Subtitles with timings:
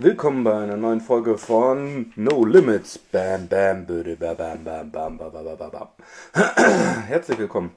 [0.00, 2.98] Willkommen bei einer neuen Folge von No Limits.
[2.98, 5.88] Bam, bam, bam, bam, bam, bam, bam, bam, bam, bam.
[7.08, 7.72] Herzlich willkommen.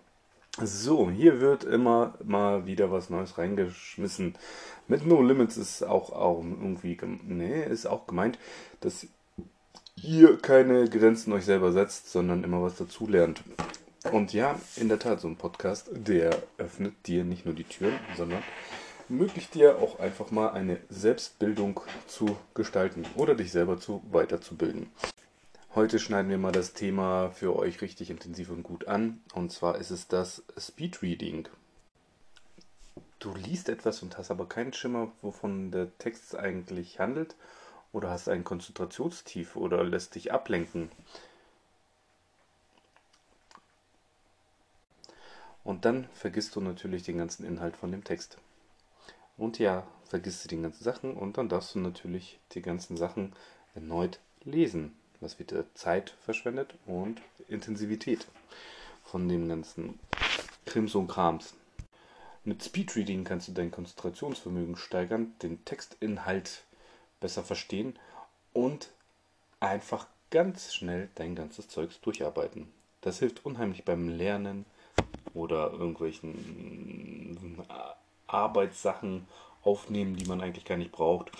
[0.62, 4.36] So, hier wird immer mal wieder was Neues reingeschmissen.
[4.88, 8.38] Mit No Limits ist auch, auch irgendwie, nee, ist auch gemeint,
[8.81, 9.08] dass
[9.96, 13.42] ihr keine Grenzen euch selber setzt, sondern immer was dazulernt.
[14.12, 17.99] Und ja, in der Tat, so ein Podcast, der öffnet dir nicht nur die Türen,
[18.16, 18.44] sondern
[19.12, 24.90] ermöglicht dir auch einfach mal eine Selbstbildung zu gestalten oder dich selber zu weiterzubilden.
[25.76, 29.22] Heute schneiden wir mal das Thema für euch richtig intensiv und gut an.
[29.34, 31.50] Und zwar ist es das Speedreading.
[33.20, 37.36] Du liest etwas und hast aber keinen Schimmer, wovon der Text eigentlich handelt,
[37.91, 40.89] oder hast ein Konzentrationstief oder lässt dich ablenken.
[45.66, 48.38] Und dann vergisst du natürlich den ganzen Inhalt von dem Text.
[49.41, 53.34] Und ja, vergisst du die ganzen Sachen und dann darfst du natürlich die ganzen Sachen
[53.73, 54.95] erneut lesen.
[55.20, 58.28] Was wieder Zeit verschwendet und Intensivität
[59.03, 60.00] von dem ganzen
[60.66, 61.56] Krims und Krams.
[62.44, 66.62] Mit Speedreading kannst du dein Konzentrationsvermögen steigern, den Textinhalt
[67.19, 67.97] besser verstehen
[68.53, 68.92] und
[69.59, 72.72] einfach ganz schnell dein ganzes Zeugs durcharbeiten.
[73.02, 74.67] Das hilft unheimlich beim Lernen
[75.34, 77.58] oder irgendwelchen
[78.34, 79.28] Arbeitssachen
[79.64, 81.32] aufnehmen, die man eigentlich gar nicht braucht.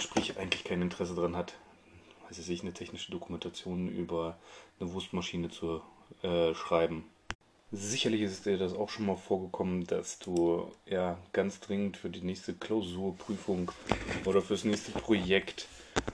[0.00, 1.54] Sprich, eigentlich kein Interesse daran hat,
[2.28, 4.38] weiß ich, eine technische Dokumentation über
[4.78, 5.80] eine Wurstmaschine zu
[6.22, 7.04] äh, schreiben.
[7.70, 12.22] Sicherlich ist dir das auch schon mal vorgekommen, dass du ja ganz dringend für die
[12.22, 13.70] nächste Klausurprüfung
[14.24, 15.68] oder fürs nächste Projekt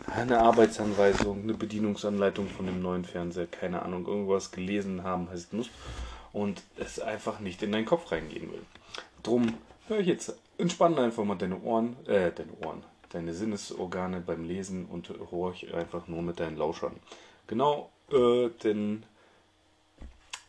[0.07, 5.71] eine Arbeitsanweisung, eine Bedienungsanleitung von dem neuen Fernseher, keine Ahnung, irgendwas gelesen haben heißt musst
[6.33, 8.63] und es einfach nicht in deinen Kopf reingehen will.
[9.25, 9.55] Drum.
[9.89, 14.85] Hör ich jetzt, entspann einfach mal deine Ohren, äh, deine Ohren, deine Sinnesorgane beim Lesen
[14.87, 16.97] und horch einfach nur mit deinen Lauschern.
[17.47, 19.05] Genau, äh, denn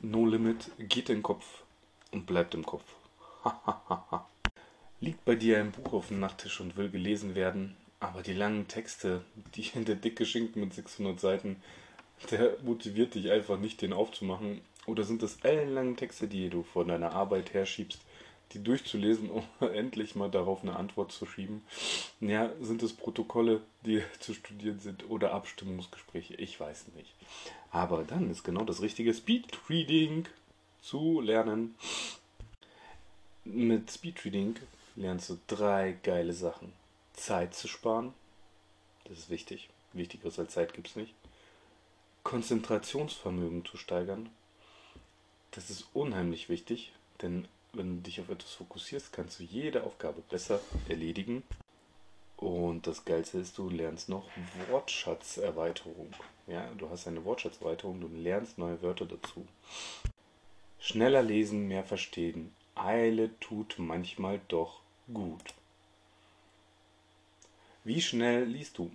[0.01, 1.63] No Limit geht in den Kopf
[2.11, 2.83] und bleibt im Kopf.
[4.99, 8.67] Liegt bei dir ein Buch auf dem Nachttisch und will gelesen werden, aber die langen
[8.67, 9.23] Texte,
[9.55, 11.61] die in der dicke Schinken mit 600 Seiten,
[12.29, 14.61] der motiviert dich einfach nicht, den aufzumachen.
[14.85, 18.01] Oder sind das ellenlange Texte, die du von deiner Arbeit herschiebst,
[18.53, 21.63] die durchzulesen, um endlich mal darauf eine Antwort zu schieben?
[22.19, 26.35] Ja, sind es Protokolle, die zu studieren sind oder Abstimmungsgespräche?
[26.35, 27.13] Ich weiß nicht.
[27.71, 30.27] Aber dann ist genau das richtige Speedreading
[30.81, 31.75] zu lernen.
[33.43, 34.55] Mit Speedreading
[34.95, 36.73] lernst du drei geile Sachen.
[37.13, 38.13] Zeit zu sparen.
[39.05, 39.69] Das ist wichtig.
[39.93, 41.13] Wichtigeres als Zeit gibt es nicht.
[42.23, 44.29] Konzentrationsvermögen zu steigern.
[45.51, 46.91] Das ist unheimlich wichtig,
[47.21, 47.47] denn
[47.77, 51.43] wenn du dich auf etwas fokussierst, kannst du jede Aufgabe besser erledigen.
[52.37, 54.29] Und das Geilste ist, du lernst noch
[54.69, 56.13] Wortschatzerweiterung.
[56.47, 59.47] Ja, du hast eine Wortschatzerweiterung, du lernst neue Wörter dazu.
[60.79, 62.53] Schneller lesen, mehr verstehen.
[62.75, 64.81] Eile tut manchmal doch
[65.13, 65.53] gut.
[67.83, 68.91] Wie schnell liest du?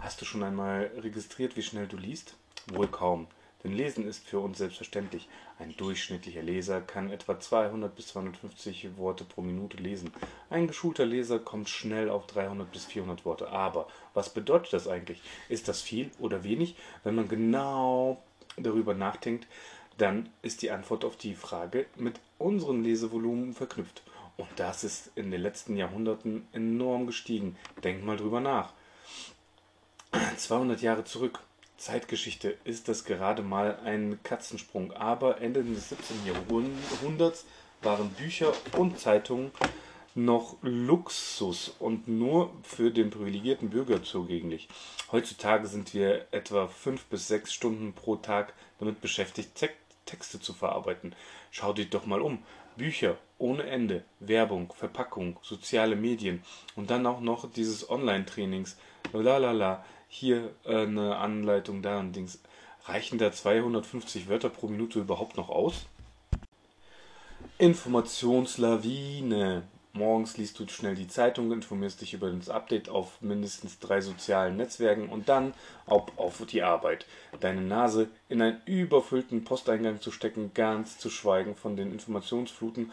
[0.00, 2.34] Hast du schon einmal registriert, wie schnell du liest?
[2.68, 3.26] Wohl kaum.
[3.64, 5.28] Denn Lesen ist für uns selbstverständlich.
[5.58, 10.12] Ein durchschnittlicher Leser kann etwa 200 bis 250 Worte pro Minute lesen.
[10.48, 13.48] Ein geschulter Leser kommt schnell auf 300 bis 400 Worte.
[13.50, 15.20] Aber was bedeutet das eigentlich?
[15.48, 16.76] Ist das viel oder wenig?
[17.02, 18.22] Wenn man genau
[18.56, 19.48] darüber nachdenkt,
[19.96, 24.02] dann ist die Antwort auf die Frage mit unserem Lesevolumen verknüpft.
[24.36, 27.56] Und das ist in den letzten Jahrhunderten enorm gestiegen.
[27.82, 28.72] Denkt mal drüber nach.
[30.36, 31.40] 200 Jahre zurück
[31.78, 36.16] Zeitgeschichte ist das gerade mal ein Katzensprung, aber Ende des 17.
[36.26, 37.46] Jahrhunderts
[37.82, 39.52] waren Bücher und Zeitungen
[40.14, 44.68] noch Luxus und nur für den privilegierten Bürger zugänglich.
[45.12, 49.54] Heutzutage sind wir etwa fünf bis sechs Stunden pro Tag damit beschäftigt,
[50.04, 51.14] Texte zu verarbeiten.
[51.52, 52.38] Schau dich doch mal um.
[52.76, 56.42] Bücher ohne Ende, Werbung, Verpackung, soziale Medien
[56.74, 58.76] und dann auch noch dieses Online-Trainings.
[59.12, 62.40] Lalala hier äh, eine Anleitung, da und Dings.
[62.86, 65.86] Reichen da 250 Wörter pro Minute überhaupt noch aus?
[67.58, 69.64] Informationslawine.
[69.92, 74.56] Morgens liest du schnell die Zeitung, informierst dich über das Update auf mindestens drei sozialen
[74.56, 75.54] Netzwerken und dann
[75.86, 77.04] ab auf die Arbeit.
[77.40, 82.92] Deine Nase in einen überfüllten Posteingang zu stecken, ganz zu schweigen von den Informationsfluten,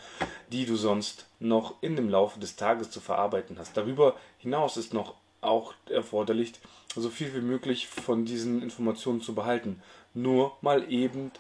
[0.51, 3.77] die du sonst noch in dem Laufe des Tages zu verarbeiten hast.
[3.77, 6.53] Darüber hinaus ist noch auch erforderlich,
[7.01, 9.81] so viel wie möglich von diesen Informationen zu behalten.
[10.13, 11.31] Nur mal eben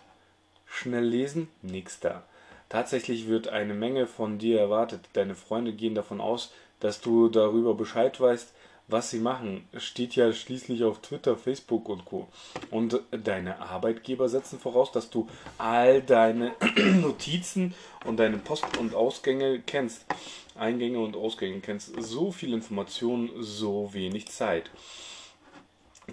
[0.65, 2.23] schnell lesen, nix da.
[2.69, 5.01] Tatsächlich wird eine Menge von dir erwartet.
[5.13, 8.53] Deine Freunde gehen davon aus, dass du darüber Bescheid weißt,
[8.87, 12.27] was sie machen, steht ja schließlich auf Twitter, Facebook und Co.
[12.69, 16.51] Und deine Arbeitgeber setzen voraus, dass du all deine
[17.01, 17.73] Notizen
[18.05, 20.05] und deine Post- und Ausgänge kennst.
[20.53, 21.99] Eingänge und Ausgänge kennst.
[21.99, 24.69] So viel Information, so wenig Zeit.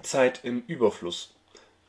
[0.02, 1.34] Zeit im Überfluss.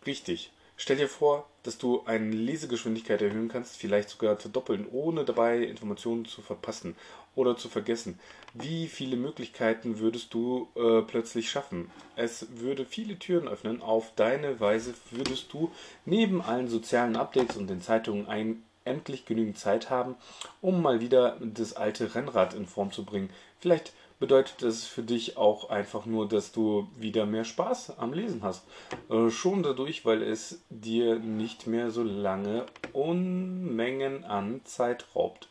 [0.06, 0.52] Richtig.
[0.76, 6.26] Stell dir vor, dass du eine Lesegeschwindigkeit erhöhen kannst, vielleicht sogar verdoppeln, ohne dabei Informationen
[6.26, 6.96] zu verpassen
[7.36, 8.20] oder zu vergessen.
[8.54, 11.90] Wie viele Möglichkeiten würdest du äh, plötzlich schaffen?
[12.16, 13.82] Es würde viele Türen öffnen.
[13.82, 15.72] Auf deine Weise würdest du
[16.06, 20.16] neben allen sozialen Updates und den Zeitungen ein, endlich genügend Zeit haben,
[20.62, 23.30] um mal wieder das alte Rennrad in Form zu bringen.
[23.60, 28.44] Vielleicht bedeutet es für dich auch einfach nur, dass du wieder mehr Spaß am Lesen
[28.44, 28.64] hast.
[29.10, 35.48] Äh, schon dadurch, weil es dir nicht mehr so lange Unmengen an Zeit raubt.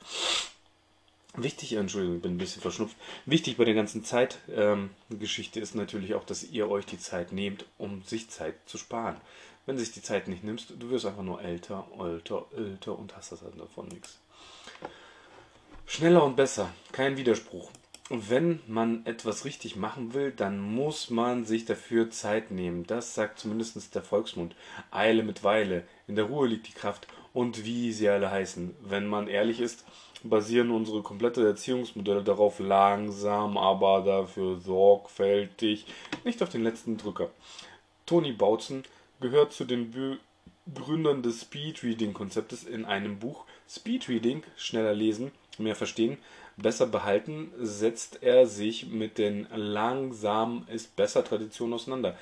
[1.34, 2.96] Wichtig, Entschuldigung, bin ein bisschen verschnupft.
[3.24, 7.64] Wichtig bei der ganzen Zeitgeschichte ähm, ist natürlich auch, dass ihr euch die Zeit nehmt,
[7.78, 9.16] um sich Zeit zu sparen.
[9.64, 13.16] Wenn du sich die Zeit nicht nimmst, du wirst einfach nur älter, älter, älter und
[13.16, 14.18] hast das halt davon nichts.
[15.86, 17.70] Schneller und besser, kein Widerspruch.
[18.14, 22.86] Wenn man etwas richtig machen will, dann muss man sich dafür Zeit nehmen.
[22.86, 24.54] Das sagt zumindest der Volksmund.
[24.90, 28.76] Eile mit Weile, in der Ruhe liegt die Kraft und wie sie alle heißen.
[28.82, 29.86] Wenn man ehrlich ist,
[30.24, 35.86] basieren unsere komplette Erziehungsmodelle darauf, langsam, aber dafür sorgfältig,
[36.22, 37.30] nicht auf den letzten Drücker.
[38.04, 38.82] Toni Bautzen
[39.22, 40.18] gehört zu den
[40.66, 46.18] Begründern des Speedreading-Konzeptes in einem Buch Speedreading, schneller lesen, mehr verstehen,
[46.56, 52.16] besser behalten, setzt er sich mit den langsam ist besser Traditionen auseinander.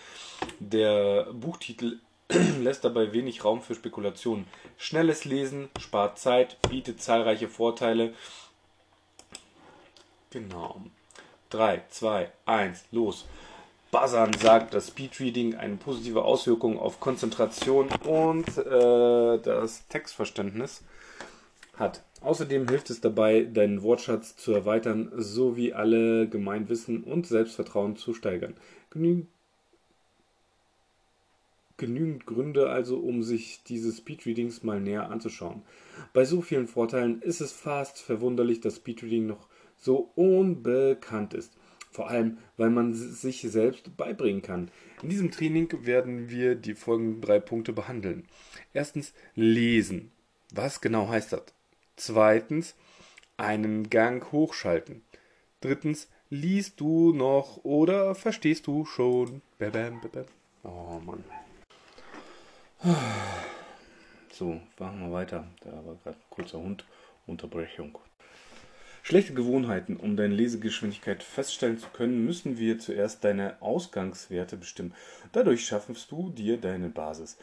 [0.59, 1.99] Der Buchtitel
[2.61, 4.47] lässt dabei wenig Raum für Spekulationen.
[4.79, 8.15] Schnelles Lesen spart Zeit, bietet zahlreiche Vorteile.
[10.31, 10.83] Genau.
[11.51, 13.27] 3, 2, 1, los.
[13.91, 20.85] Buzzern sagt, dass Speedreading eine positive Auswirkung auf Konzentration und äh, das Textverständnis
[21.77, 22.03] hat.
[22.21, 28.55] Außerdem hilft es dabei, deinen Wortschatz zu erweitern sowie alle Gemeinwissen und Selbstvertrauen zu steigern.
[28.91, 29.29] Genügend
[31.81, 35.63] genügend Gründe also, um sich diese Speedreadings mal näher anzuschauen.
[36.13, 41.57] Bei so vielen Vorteilen ist es fast verwunderlich, dass Speedreading noch so unbekannt ist.
[41.91, 44.71] Vor allem, weil man sich selbst beibringen kann.
[45.03, 48.29] In diesem Training werden wir die folgenden drei Punkte behandeln.
[48.73, 50.13] Erstens, lesen.
[50.53, 51.45] Was genau heißt das?
[52.03, 52.77] Zweitens,
[53.37, 55.03] einen Gang hochschalten.
[55.61, 59.43] Drittens, liest du noch oder verstehst du schon?
[59.59, 60.25] Bam, bam, bam.
[60.63, 61.23] Oh Mann.
[64.33, 65.47] So, machen wir weiter.
[65.63, 66.87] Da war gerade kurzer Hund.
[67.27, 67.99] Unterbrechung.
[69.03, 69.99] Schlechte Gewohnheiten.
[69.99, 74.95] Um deine Lesegeschwindigkeit feststellen zu können, müssen wir zuerst deine Ausgangswerte bestimmen.
[75.33, 77.37] Dadurch schaffst du dir deine Basis,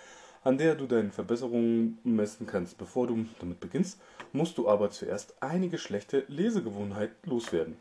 [0.47, 2.77] an der du deine Verbesserungen messen kannst.
[2.77, 3.99] Bevor du damit beginnst,
[4.31, 7.75] musst du aber zuerst einige schlechte Lesegewohnheiten loswerden.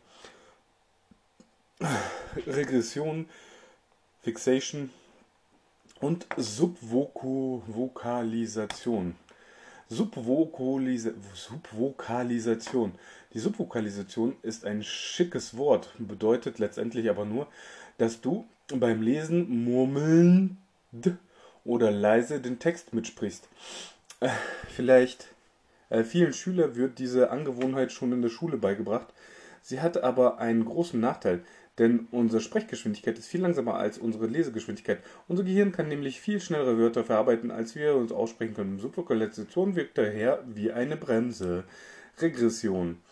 [2.44, 3.28] Regression,
[4.20, 4.90] Fixation,
[6.00, 9.14] und Subvokalisation.
[9.88, 12.94] Subvokalisa Subvokalisation.
[13.32, 17.46] Die Subvokalisation ist ein schickes Wort, bedeutet letztendlich aber nur,
[17.96, 20.56] dass du beim Lesen murmelnd
[21.66, 23.48] oder leise den Text mitsprichst.
[24.20, 24.28] Äh,
[24.74, 25.28] vielleicht
[25.90, 29.08] äh, vielen Schülern wird diese Angewohnheit schon in der Schule beigebracht.
[29.62, 31.42] Sie hat aber einen großen Nachteil.
[31.78, 35.00] Denn unsere Sprechgeschwindigkeit ist viel langsamer als unsere Lesegeschwindigkeit.
[35.28, 38.78] Unser Gehirn kann nämlich viel schnellere Wörter verarbeiten, als wir uns aussprechen können.
[38.78, 41.64] Subvokalisation wirkt daher wie eine Bremse.
[42.18, 43.02] Regression.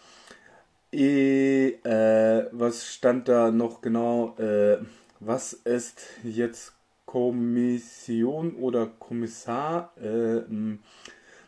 [0.92, 4.34] E, äh, was stand da noch genau?
[4.38, 4.78] Äh,
[5.20, 6.72] was ist jetzt
[7.14, 9.92] Kommission oder Kommissar?
[10.02, 10.42] Äh,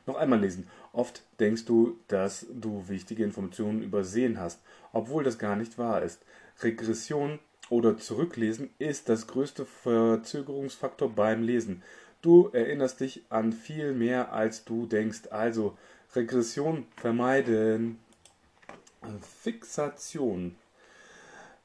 [0.07, 0.69] noch einmal lesen.
[0.93, 6.23] Oft denkst du, dass du wichtige Informationen übersehen hast, obwohl das gar nicht wahr ist.
[6.63, 11.83] Regression oder Zurücklesen ist das größte Verzögerungsfaktor beim Lesen.
[12.23, 15.23] Du erinnerst dich an viel mehr, als du denkst.
[15.33, 15.77] Also
[16.15, 17.99] Regression vermeiden.
[19.43, 20.55] Fixation.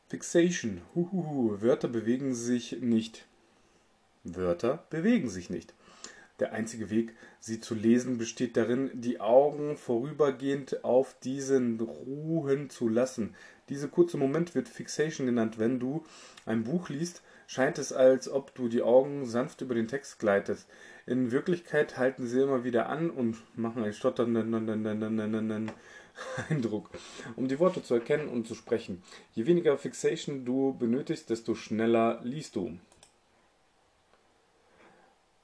[0.08, 0.81] Fixation.
[0.96, 1.62] Huhuhu.
[1.62, 3.27] Wörter bewegen sich nicht.
[4.23, 5.73] Wörter bewegen sich nicht.
[6.39, 12.89] Der einzige Weg, sie zu lesen, besteht darin, die Augen vorübergehend auf diesen ruhen zu
[12.89, 13.35] lassen.
[13.69, 15.59] Dieser kurze Moment wird Fixation genannt.
[15.59, 16.03] Wenn du
[16.47, 20.67] ein Buch liest, scheint es, als ob du die Augen sanft über den Text gleitest.
[21.05, 25.71] In Wirklichkeit halten sie immer wieder an und machen ein stotternden
[26.49, 26.89] Eindruck,
[27.35, 29.03] um die Worte zu erkennen und zu sprechen.
[29.33, 32.79] Je weniger Fixation du benötigst, desto schneller liest du.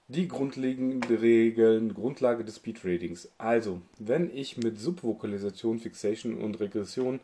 [0.09, 3.29] Die grundlegenden Regeln, Grundlage des Speedreadings.
[3.37, 7.19] Also, wenn ich mit Subvokalisation, Fixation und Regression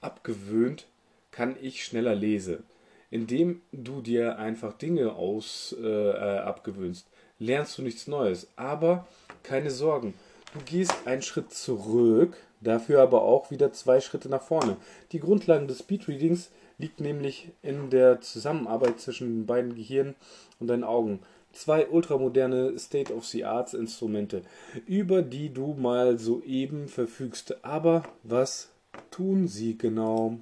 [0.00, 0.86] abgewöhnt,
[1.32, 2.62] kann ich schneller lesen.
[3.10, 7.08] Indem du dir einfach Dinge aus äh, äh, abgewöhnst,
[7.40, 8.46] lernst du nichts Neues.
[8.54, 9.08] Aber
[9.42, 10.14] keine Sorgen,
[10.54, 14.76] du gehst einen Schritt zurück, dafür aber auch wieder zwei Schritte nach vorne.
[15.10, 20.14] Die Grundlagen des Speedreadings liegt nämlich in der Zusammenarbeit zwischen den beiden Gehirnen
[20.60, 21.18] und deinen Augen
[21.52, 24.42] zwei ultramoderne State-of-the-Art-Instrumente,
[24.86, 27.64] über die du mal soeben verfügst.
[27.64, 28.70] Aber was
[29.10, 30.38] tun sie genau?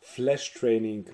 [0.00, 1.06] Flash Training.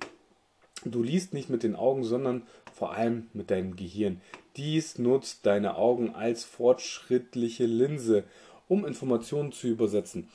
[0.85, 4.21] Du liest nicht mit den Augen, sondern vor allem mit deinem Gehirn.
[4.57, 8.25] Dies nutzt deine Augen als fortschrittliche Linse,
[8.69, 10.29] um Informationen zu übersetzen.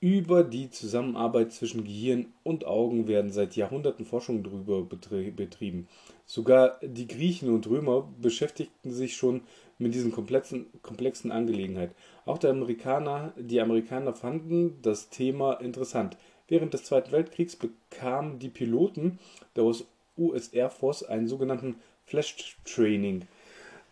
[0.00, 5.88] Über die Zusammenarbeit zwischen Gehirn und Augen werden seit Jahrhunderten Forschungen darüber betrieben.
[6.30, 9.40] Sogar die Griechen und Römer beschäftigten sich schon
[9.78, 11.92] mit diesen komplexen, komplexen Angelegenheit.
[12.26, 16.18] Auch Amerikaner, die Amerikaner fanden das Thema interessant.
[16.46, 19.18] Während des Zweiten Weltkriegs bekamen die Piloten
[19.56, 23.26] der US Air Force einen sogenannten Flash Training.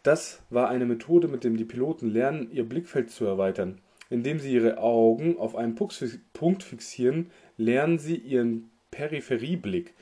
[0.03, 3.79] Das war eine Methode, mit der die Piloten lernen, ihr Blickfeld zu erweitern.
[4.11, 9.95] Indem sie ihre Augen auf einen Punkt fixieren, lernen sie ihren Peripherieblick.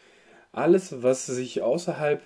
[0.54, 2.22] Alles, was sich außerhalb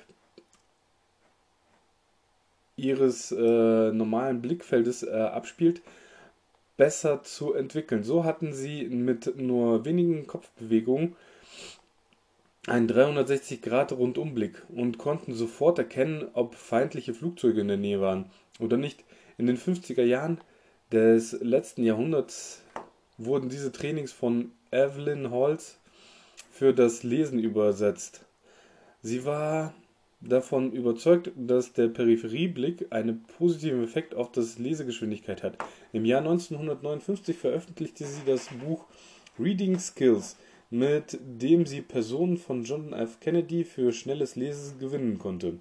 [2.76, 5.80] ihres äh, normalen Blickfeldes äh, abspielt,
[6.76, 8.04] besser zu entwickeln.
[8.04, 11.16] So hatten sie mit nur wenigen Kopfbewegungen
[12.66, 18.30] einen 360-Grad-Rundumblick und konnten sofort erkennen, ob feindliche Flugzeuge in der Nähe waren
[18.60, 19.04] oder nicht.
[19.38, 20.38] In den 50er Jahren
[20.92, 22.62] des letzten Jahrhunderts
[23.16, 25.78] wurden diese Trainings von Evelyn Halls
[26.58, 28.24] für das Lesen übersetzt.
[29.00, 29.74] Sie war
[30.20, 35.56] davon überzeugt, dass der Peripherieblick einen positiven Effekt auf das Lesegeschwindigkeit hat.
[35.92, 38.86] Im Jahr 1959 veröffentlichte sie das Buch
[39.38, 40.36] Reading Skills,
[40.68, 43.20] mit dem sie Personen von John F.
[43.20, 45.58] Kennedy für schnelles Lesen gewinnen konnte.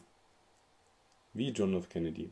[1.36, 1.90] Wie John F.
[1.90, 2.32] Kennedy.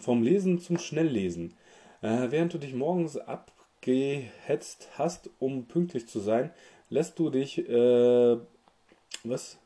[0.00, 1.54] Vom Lesen zum Schnelllesen.
[2.02, 6.50] Äh, während du dich morgens abgehetzt hast, um pünktlich zu sein,
[6.90, 8.36] lässt du dich, äh,
[9.24, 9.58] was?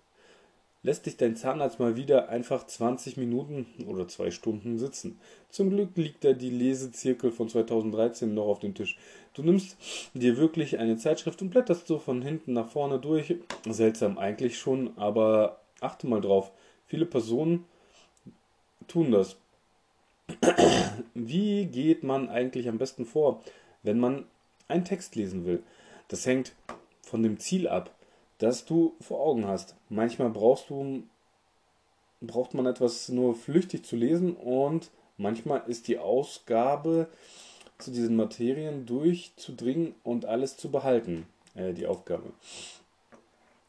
[0.85, 5.19] Lässt dich dein Zahnarzt mal wieder einfach 20 Minuten oder zwei Stunden sitzen.
[5.51, 8.97] Zum Glück liegt da die Lesezirkel von 2013 noch auf dem Tisch.
[9.35, 9.77] Du nimmst
[10.15, 13.35] dir wirklich eine Zeitschrift und blätterst so von hinten nach vorne durch.
[13.69, 16.53] Seltsam eigentlich schon, aber achte mal drauf.
[16.87, 17.65] Viele Personen
[18.87, 19.37] tun das.
[21.15, 23.43] Wie geht man eigentlich am besten vor,
[23.83, 24.25] wenn man
[24.69, 25.63] einen Text lesen will?
[26.09, 26.53] Das hängt
[27.09, 27.95] von dem Ziel ab,
[28.39, 29.75] das du vor Augen hast.
[29.89, 31.03] Manchmal brauchst du
[32.21, 37.09] braucht man etwas nur flüchtig zu lesen und manchmal ist die Ausgabe
[37.79, 42.33] zu diesen Materien durchzudringen und alles zu behalten, äh, die Aufgabe.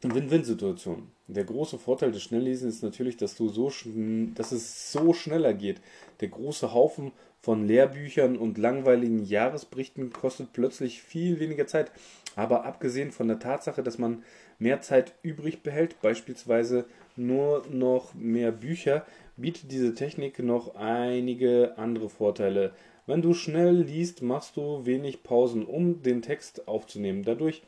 [0.02, 1.08] Win-Win-Situation.
[1.26, 3.70] Der große Vorteil des Schnelllesens ist natürlich, dass, du so
[4.34, 5.80] dass es so schneller geht.
[6.20, 11.92] Der große Haufen von Lehrbüchern und langweiligen Jahresberichten kostet plötzlich viel weniger Zeit.
[12.34, 14.24] Aber abgesehen von der Tatsache, dass man
[14.58, 19.04] mehr Zeit übrig behält, beispielsweise nur noch mehr Bücher,
[19.36, 22.72] bietet diese Technik noch einige andere Vorteile.
[23.06, 27.22] Wenn du schnell liest, machst du wenig Pausen, um den Text aufzunehmen.
[27.22, 27.62] Dadurch,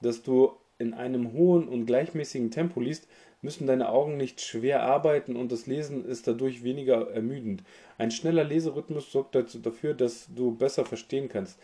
[0.00, 3.06] dass du in einem hohen und gleichmäßigen Tempo liest,
[3.40, 7.62] müssen deine Augen nicht schwer arbeiten und das Lesen ist dadurch weniger ermüdend.
[7.98, 11.58] Ein schneller Leserhythmus sorgt dafür, dass du besser verstehen kannst.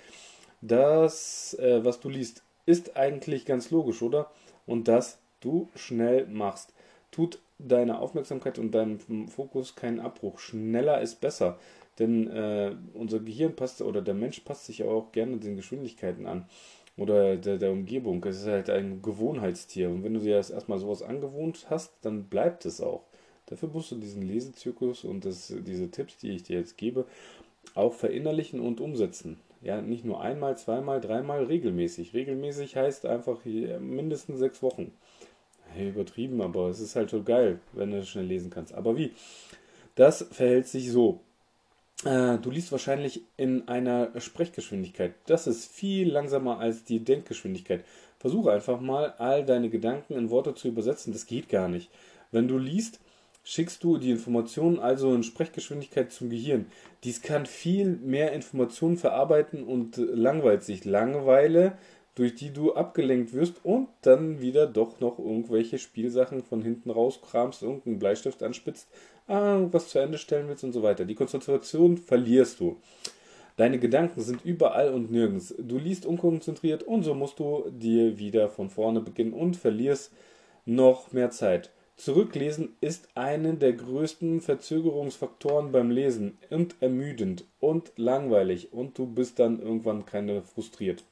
[0.61, 4.31] Das, äh, was du liest, ist eigentlich ganz logisch, oder?
[4.67, 6.73] Und dass du schnell machst.
[7.11, 8.99] Tut deiner Aufmerksamkeit und deinem
[9.29, 10.39] Fokus keinen Abbruch.
[10.39, 11.59] Schneller ist besser.
[11.99, 16.47] Denn äh, unser Gehirn passt oder der Mensch passt sich auch gerne den Geschwindigkeiten an
[16.99, 18.23] oder der, der Umgebung.
[18.25, 19.89] Es ist halt ein Gewohnheitstier.
[19.89, 23.05] Und wenn du dir das erstmal sowas angewohnt hast, dann bleibt es auch.
[23.47, 27.07] Dafür musst du diesen Lesezirkus und das, diese Tipps, die ich dir jetzt gebe,
[27.75, 29.39] auch verinnerlichen und umsetzen.
[29.63, 32.15] Ja, nicht nur einmal, zweimal, dreimal, regelmäßig.
[32.15, 34.93] Regelmäßig heißt einfach mindestens sechs Wochen.
[35.71, 38.75] Hey, übertrieben, aber es ist halt so geil, wenn du schnell lesen kannst.
[38.75, 39.13] Aber wie?
[39.95, 41.21] Das verhält sich so.
[42.05, 45.15] Äh, du liest wahrscheinlich in einer Sprechgeschwindigkeit.
[45.27, 47.85] Das ist viel langsamer als die Denkgeschwindigkeit.
[48.19, 51.13] Versuche einfach mal, all deine Gedanken in Worte zu übersetzen.
[51.13, 51.91] Das geht gar nicht.
[52.31, 53.01] Wenn du liest,
[53.43, 56.67] schickst du die Informationen also in Sprechgeschwindigkeit zum Gehirn.
[57.03, 60.85] Dies kann viel mehr Informationen verarbeiten und langweilt sich.
[60.85, 61.79] Langeweile,
[62.19, 67.63] durch die du abgelenkt wirst und dann wieder doch noch irgendwelche Spielsachen von hinten rauskramst,
[67.63, 68.89] irgendeinen Bleistift anspitzt,
[69.29, 71.05] ah, was zu Ende stellen willst und so weiter.
[71.05, 72.77] Die Konzentration verlierst du.
[73.57, 75.55] Deine Gedanken sind überall und nirgends.
[75.59, 80.13] Du liest unkonzentriert und so musst du dir wieder von vorne beginnen und verlierst
[80.65, 81.71] noch mehr Zeit.
[81.97, 89.39] Zurücklesen ist einer der größten Verzögerungsfaktoren beim Lesen und ermüdend und langweilig und du bist
[89.41, 91.05] dann irgendwann keine frustriert.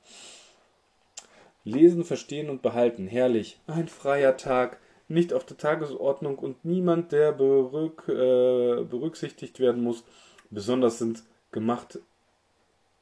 [1.67, 3.61] Lesen, verstehen und behalten, herrlich.
[3.67, 10.05] Ein freier Tag, nicht auf der Tagesordnung und niemand, der berück, äh, berücksichtigt werden muss.
[10.51, 11.99] Besonders sind gemacht,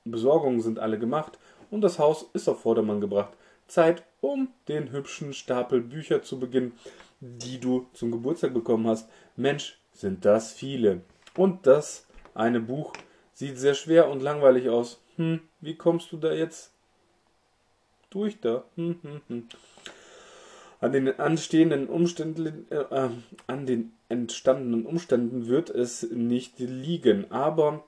[0.04, 1.38] Besorgungen sind alle gemacht
[1.70, 3.34] und das Haus ist auf Vordermann gebracht.
[3.68, 6.72] Zeit, um den hübschen Stapel Bücher zu beginnen
[7.24, 9.08] die du zum Geburtstag bekommen hast.
[9.36, 11.02] Mensch, sind das viele.
[11.36, 12.92] Und das eine Buch
[13.32, 15.00] sieht sehr schwer und langweilig aus.
[15.16, 16.73] Hm, wie kommst du da jetzt
[18.14, 18.64] durch da?
[18.76, 19.48] Hm, hm, hm.
[20.80, 23.10] An den anstehenden Umständen, äh, äh,
[23.46, 27.84] an den entstandenen Umständen wird es nicht liegen, aber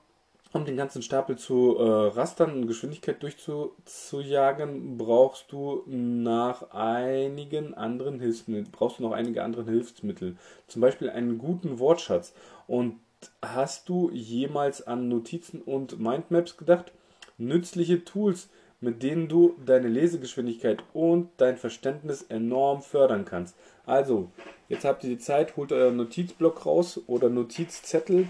[0.53, 8.19] um den ganzen Stapel zu äh, rastern und Geschwindigkeit durchzujagen, brauchst du nach einigen anderen
[8.19, 10.37] Hilfsmitteln, brauchst du noch einige andere Hilfsmittel.
[10.67, 12.33] Zum Beispiel einen guten Wortschatz.
[12.65, 12.95] Und
[13.41, 16.91] hast du jemals an Notizen und Mindmaps gedacht?
[17.37, 23.55] Nützliche Tools, mit denen du deine Lesegeschwindigkeit und dein Verständnis enorm fördern kannst.
[23.85, 24.29] Also,
[24.69, 28.27] jetzt habt ihr die Zeit, holt euren Notizblock raus oder Notizzettel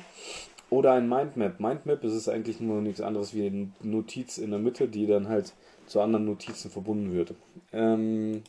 [0.70, 1.60] oder ein Mindmap.
[1.60, 5.28] Mindmap ist es eigentlich nur nichts anderes wie eine Notiz in der Mitte, die dann
[5.28, 5.54] halt
[5.86, 7.34] zu anderen Notizen verbunden wird.
[7.74, 8.44] Ähm,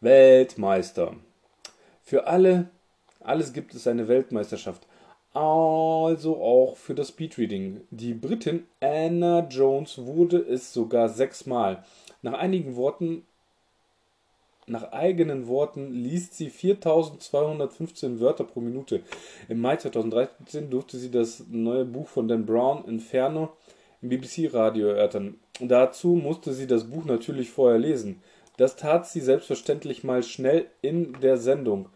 [0.00, 1.14] Weltmeister.
[2.02, 2.68] Für alle,
[3.20, 4.86] alles gibt es eine Weltmeisterschaft.
[5.34, 7.80] Also auch für das Speedreading.
[7.90, 11.84] Die Britin Anna Jones wurde es sogar sechsmal.
[12.22, 13.24] Nach einigen Worten
[14.66, 19.02] nach eigenen Worten liest sie 4215 Wörter pro Minute.
[19.48, 23.52] Im Mai 2013 durfte sie das neue Buch von Dan Brown Inferno
[24.00, 25.38] im BBC-Radio erörtern.
[25.60, 28.22] Dazu musste sie das Buch natürlich vorher lesen.
[28.56, 31.90] Das tat sie selbstverständlich mal schnell in der Sendung.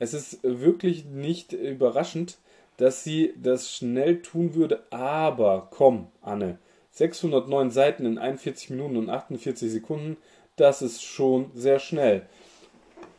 [0.00, 2.38] Es ist wirklich nicht überraschend,
[2.80, 6.58] dass sie das schnell tun würde, aber komm, Anne,
[6.92, 10.16] 609 Seiten in 41 Minuten und 48 Sekunden,
[10.56, 12.26] das ist schon sehr schnell.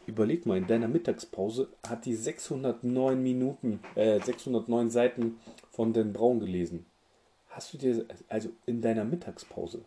[0.08, 5.38] Überleg mal, in deiner Mittagspause hat die 609 Minuten, äh, 609 Seiten
[5.70, 6.88] von den Braun gelesen.
[7.50, 9.82] Hast du dir, also in deiner Mittagspause,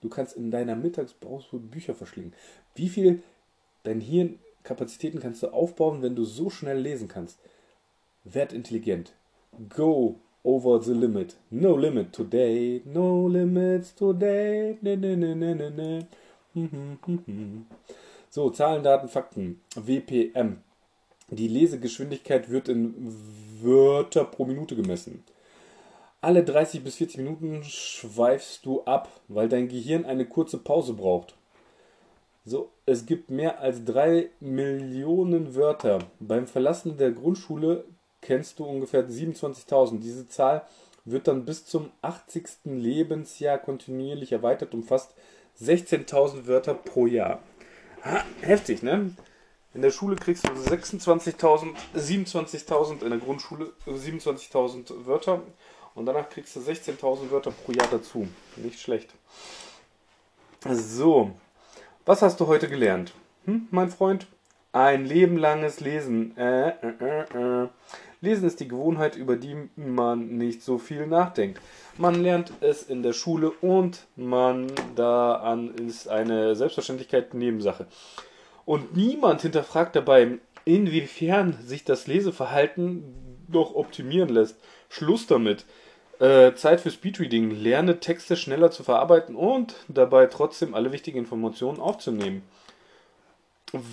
[0.00, 2.34] du kannst in deiner Mittagspause Bücher verschlingen.
[2.74, 3.22] Wie viel
[3.84, 7.38] dein Hirnkapazitäten kannst du aufbauen, wenn du so schnell lesen kannst?
[8.24, 9.12] Werd intelligent.
[9.68, 11.36] Go over the limit.
[11.50, 12.82] No limit today.
[12.84, 14.78] No limits today.
[14.82, 16.06] Ne, ne, ne, ne, ne, ne.
[18.30, 19.60] So, Zahlen, Daten, Fakten.
[19.76, 20.58] WPM.
[21.30, 22.94] Die Lesegeschwindigkeit wird in
[23.60, 25.24] Wörter pro Minute gemessen.
[26.20, 31.34] Alle 30 bis 40 Minuten schweifst du ab, weil dein Gehirn eine kurze Pause braucht.
[32.46, 35.98] So, es gibt mehr als 3 Millionen Wörter.
[36.20, 37.84] Beim Verlassen der Grundschule
[38.24, 40.00] kennst du ungefähr 27.000.
[40.00, 40.66] Diese Zahl
[41.04, 42.46] wird dann bis zum 80.
[42.64, 45.14] Lebensjahr kontinuierlich erweitert um fast
[45.60, 47.40] 16.000 Wörter pro Jahr.
[48.02, 49.14] Ha, heftig, ne?
[49.74, 55.42] In der Schule kriegst du 26.000, 27.000 in der Grundschule 27.000 Wörter
[55.94, 58.26] und danach kriegst du 16.000 Wörter pro Jahr dazu.
[58.56, 59.10] Nicht schlecht.
[60.68, 61.32] So,
[62.06, 63.12] was hast du heute gelernt?
[63.44, 64.26] Hm, mein Freund?
[64.72, 66.36] Ein lebenlanges Lesen.
[66.36, 67.68] Äh, äh, äh, äh.
[68.24, 71.60] Lesen ist die Gewohnheit, über die man nicht so viel nachdenkt.
[71.98, 77.86] Man lernt es in der Schule und man da an ist eine Selbstverständlichkeit Nebensache.
[78.64, 83.04] Und niemand hinterfragt dabei, inwiefern sich das Leseverhalten
[83.48, 84.56] doch optimieren lässt.
[84.88, 85.66] Schluss damit.
[86.18, 87.50] Äh, Zeit für Speedreading.
[87.50, 92.42] Lerne Texte schneller zu verarbeiten und dabei trotzdem alle wichtigen Informationen aufzunehmen.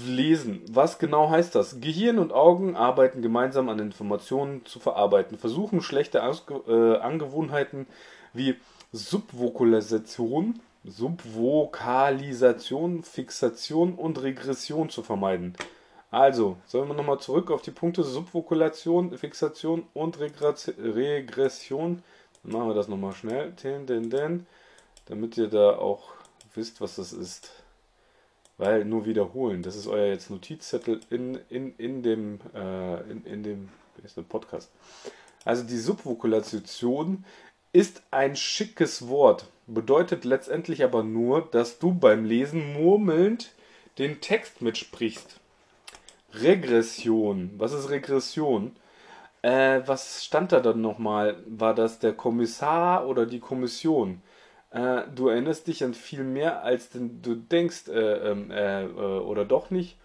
[0.05, 0.61] Lesen.
[0.69, 1.79] Was genau heißt das?
[1.81, 7.87] Gehirn und Augen arbeiten gemeinsam an Informationen zu verarbeiten, versuchen schlechte Ausge äh, Angewohnheiten
[8.33, 8.55] wie
[8.91, 15.55] Subvokalisation, Subvokalisation, Fixation und Regression zu vermeiden.
[16.11, 22.03] Also, sollen wir nochmal zurück auf die Punkte Subvokulation, Fixation und Regression.
[22.43, 23.53] Dann machen wir das nochmal schnell,
[25.05, 26.09] damit ihr da auch
[26.53, 27.60] wisst, was das ist.
[28.61, 33.43] Weil nur wiederholen, das ist euer jetzt Notizzettel in, in, in dem, äh, in, in
[33.43, 33.69] dem
[34.03, 34.71] ist ein Podcast.
[35.43, 37.25] Also die Subvokulation
[37.73, 43.51] ist ein schickes Wort, bedeutet letztendlich aber nur, dass du beim Lesen murmelnd
[43.97, 45.39] den Text mitsprichst.
[46.33, 47.49] Regression.
[47.57, 48.75] Was ist Regression?
[49.41, 51.37] Äh, was stand da dann nochmal?
[51.47, 54.21] War das der Kommissar oder die Kommission?
[54.71, 59.45] Äh, du erinnerst dich an viel mehr, als du denkst, äh, ähm, äh, äh, oder
[59.45, 59.97] doch nicht.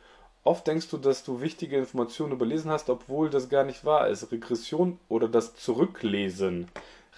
[0.45, 4.31] Oft denkst du, dass du wichtige Informationen überlesen hast, obwohl das gar nicht wahr ist.
[4.31, 6.69] Regression oder das Zurücklesen.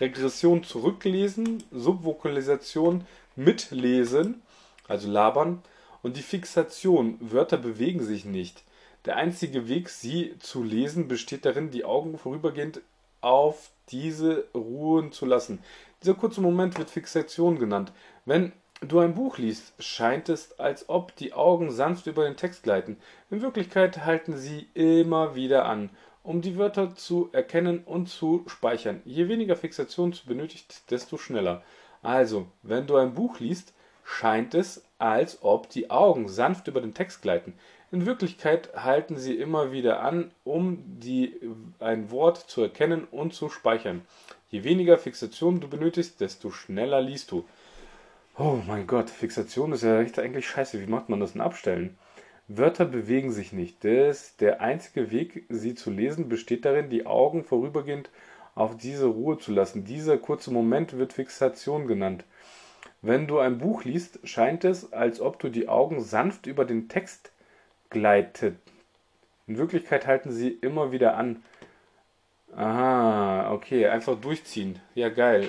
[0.00, 3.04] Regression zurücklesen, Subvokalisation
[3.36, 4.42] mitlesen,
[4.86, 5.62] also labern,
[6.02, 7.18] und die Fixation.
[7.20, 8.62] Wörter bewegen sich nicht.
[9.04, 12.80] Der einzige Weg, sie zu lesen, besteht darin, die Augen vorübergehend
[13.20, 15.58] auf diese ruhen zu lassen.
[16.02, 17.92] Dieser kurze Moment wird Fixation genannt.
[18.24, 22.62] Wenn du ein Buch liest, scheint es, als ob die Augen sanft über den Text
[22.62, 22.98] gleiten.
[23.30, 25.90] In Wirklichkeit halten sie immer wieder an,
[26.22, 29.02] um die Wörter zu erkennen und zu speichern.
[29.04, 31.64] Je weniger Fixation du benötigst, desto schneller.
[32.02, 36.94] Also, wenn du ein Buch liest, scheint es, als ob die Augen sanft über den
[36.94, 37.54] Text gleiten.
[37.90, 41.40] In Wirklichkeit halten sie immer wieder an, um die,
[41.80, 44.02] ein Wort zu erkennen und zu speichern.
[44.50, 47.44] Je weniger Fixation du benötigst, desto schneller liest du.
[48.38, 50.80] Oh mein Gott, Fixation ist ja echt eigentlich scheiße.
[50.80, 51.98] Wie macht man das denn abstellen?
[52.46, 53.84] Wörter bewegen sich nicht.
[53.84, 58.08] Das, der einzige Weg, sie zu lesen, besteht darin, die Augen vorübergehend
[58.54, 59.84] auf diese Ruhe zu lassen.
[59.84, 62.24] Dieser kurze Moment wird Fixation genannt.
[63.02, 66.88] Wenn du ein Buch liest, scheint es, als ob du die Augen sanft über den
[66.88, 67.32] Text
[67.90, 68.56] gleitet.
[69.46, 71.42] In Wirklichkeit halten sie immer wieder an.
[72.54, 74.80] Aha, okay, einfach durchziehen.
[74.94, 75.48] Ja, geil.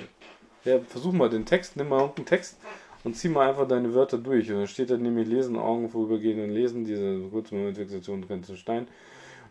[0.64, 2.58] Ja, versuch mal den Text, nimm mal irgendeinen Text
[3.02, 4.50] und zieh mal einfach deine Wörter durch.
[4.50, 8.86] Und dann steht da nämlich Lesen, Augen vorübergehen und Lesen, diese kurze Momentfixation Grenze Stein.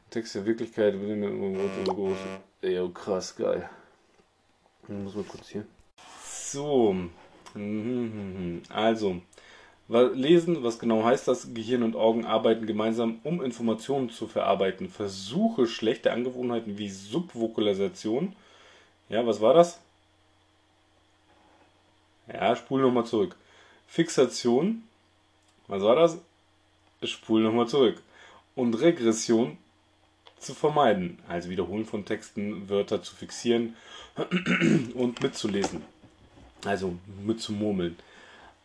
[0.09, 0.95] Text der Wirklichkeit,
[1.85, 2.17] groß.
[2.61, 3.69] Ey, oh, krass, geil.
[4.83, 5.65] Ich muss mal kurz hier.
[6.23, 6.95] So.
[7.53, 9.21] Mhm, also,
[9.89, 11.53] Lesen, was genau heißt das?
[11.55, 14.87] Gehirn und Augen arbeiten gemeinsam, um Informationen zu verarbeiten.
[14.87, 18.35] Versuche schlechte Angewohnheiten wie Subvokalisation.
[19.09, 19.79] Ja, was war das?
[22.31, 23.35] Ja, spul nochmal zurück.
[23.87, 24.83] Fixation.
[25.67, 26.19] Was war das?
[27.03, 27.99] Spul nochmal zurück.
[28.55, 29.57] Und Regression
[30.37, 31.17] zu vermeiden.
[31.27, 33.75] Also Wiederholen von Texten, Wörter zu fixieren
[34.93, 35.81] und mitzulesen.
[36.63, 36.93] Also
[37.25, 37.97] mitzumurmeln.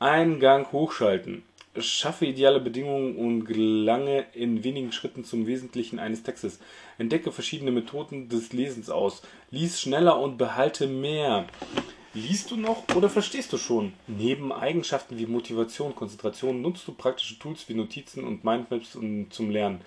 [0.05, 1.45] Eingang hochschalten.
[1.79, 6.61] Schaffe ideale Bedingungen und gelange in wenigen Schritten zum Wesentlichen eines Textes.
[6.99, 9.23] Entdecke verschiedene Methoden des Lesens aus.
[9.51, 11.47] Lies schneller und behalte mehr.
[12.13, 13.95] Liest du noch oder verstehst du schon?
[14.07, 18.99] Neben Eigenschaften wie Motivation, Konzentration nutzt du praktische Tools wie Notizen und Mindmaps
[19.31, 19.81] zum Lernen.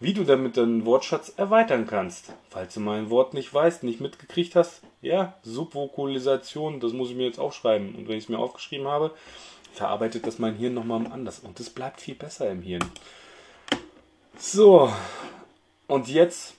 [0.00, 2.32] Wie du damit deinen Wortschatz erweitern kannst.
[2.48, 7.16] Falls du mal ein Wort nicht weißt, nicht mitgekriegt hast, ja, Subvokalisation, das muss ich
[7.16, 7.94] mir jetzt aufschreiben.
[7.96, 9.12] Und wenn ich es mir aufgeschrieben habe,
[9.72, 11.40] verarbeitet das mein Hirn nochmal anders.
[11.40, 12.84] Und es bleibt viel besser im Hirn.
[14.38, 14.92] So,
[15.86, 16.54] und jetzt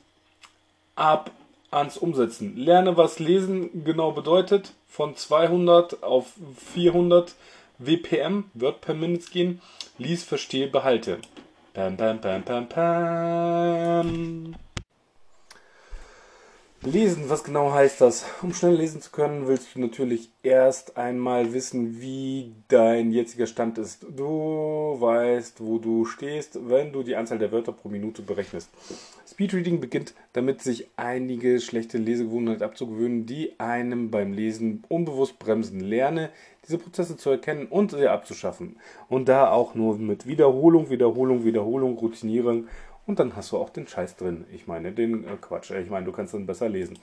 [0.96, 1.32] ab
[1.72, 2.58] ans Umsetzen.
[2.58, 4.74] Lerne, was Lesen genau bedeutet.
[4.88, 6.34] Von 200 auf
[6.74, 7.36] 400
[7.78, 9.62] WPM, Word per Minute gehen.
[9.98, 11.20] Lies, verstehe, behalte.
[11.74, 14.56] Pam, pam, pam, pam, pam.
[16.84, 18.26] Lesen, was genau heißt das?
[18.42, 23.78] Um schnell lesen zu können, willst du natürlich erst einmal wissen, wie dein jetziger Stand
[23.78, 24.06] ist.
[24.16, 28.70] Du weißt, wo du stehst, wenn du die Anzahl der Wörter pro Minute berechnest.
[29.28, 35.82] Speedreading beginnt damit, sich einige schlechte Lesegewohnheiten abzugewöhnen, die einem beim Lesen unbewusst bremsen.
[35.82, 36.30] Lerne,
[36.66, 38.78] diese Prozesse zu erkennen und sie abzuschaffen.
[39.10, 42.70] Und da auch nur mit Wiederholung, Wiederholung, Wiederholung, Routinieren
[43.10, 44.46] und dann hast du auch den Scheiß drin.
[44.54, 45.72] Ich meine, den äh, Quatsch.
[45.72, 47.00] Ich meine, du kannst dann besser lesen.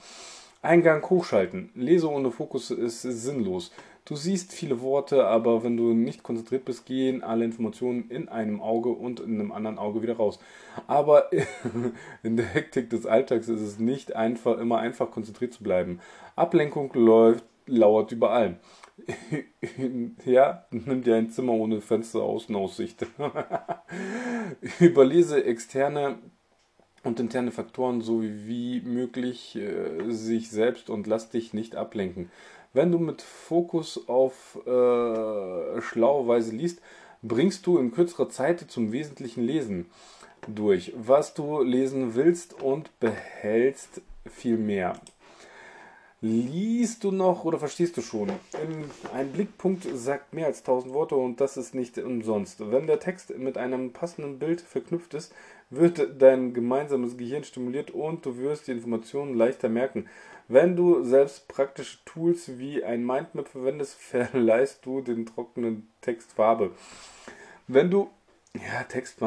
[0.61, 1.69] Eingang hochschalten.
[1.75, 3.73] Lese ohne Fokus ist sinnlos.
[4.05, 8.61] Du siehst viele Worte, aber wenn du nicht konzentriert bist, gehen alle Informationen in einem
[8.61, 10.39] Auge und in einem anderen Auge wieder raus.
[10.87, 11.29] Aber
[12.23, 15.99] in der Hektik des Alltags ist es nicht einfach, immer einfach konzentriert zu bleiben.
[16.37, 18.55] Ablenkung läuft, lauert überall.
[20.25, 23.05] ja, nimm dir ein Zimmer ohne Fenster Außenaussicht.
[24.79, 26.19] Überlese externe
[27.03, 32.29] und interne Faktoren so wie möglich äh, sich selbst und lass dich nicht ablenken.
[32.73, 36.81] Wenn du mit Fokus auf äh, schlaue Weise liest,
[37.23, 39.85] bringst du in kürzerer Zeit zum wesentlichen Lesen
[40.47, 44.99] durch, was du lesen willst und behältst viel mehr.
[46.19, 48.31] Liest du noch oder verstehst du schon?
[49.13, 52.71] Ein Blickpunkt sagt mehr als tausend Worte und das ist nicht umsonst.
[52.71, 55.31] Wenn der Text mit einem passenden Bild verknüpft ist,
[55.69, 60.07] wird dein gemeinsames Gehirn stimuliert und du wirst die Informationen leichter merken.
[60.47, 66.71] Wenn du selbst praktische Tools wie ein Mindmap verwendest, verleihst du den trockenen Text Farbe.
[67.67, 68.09] Wenn du
[68.55, 69.21] ja, Text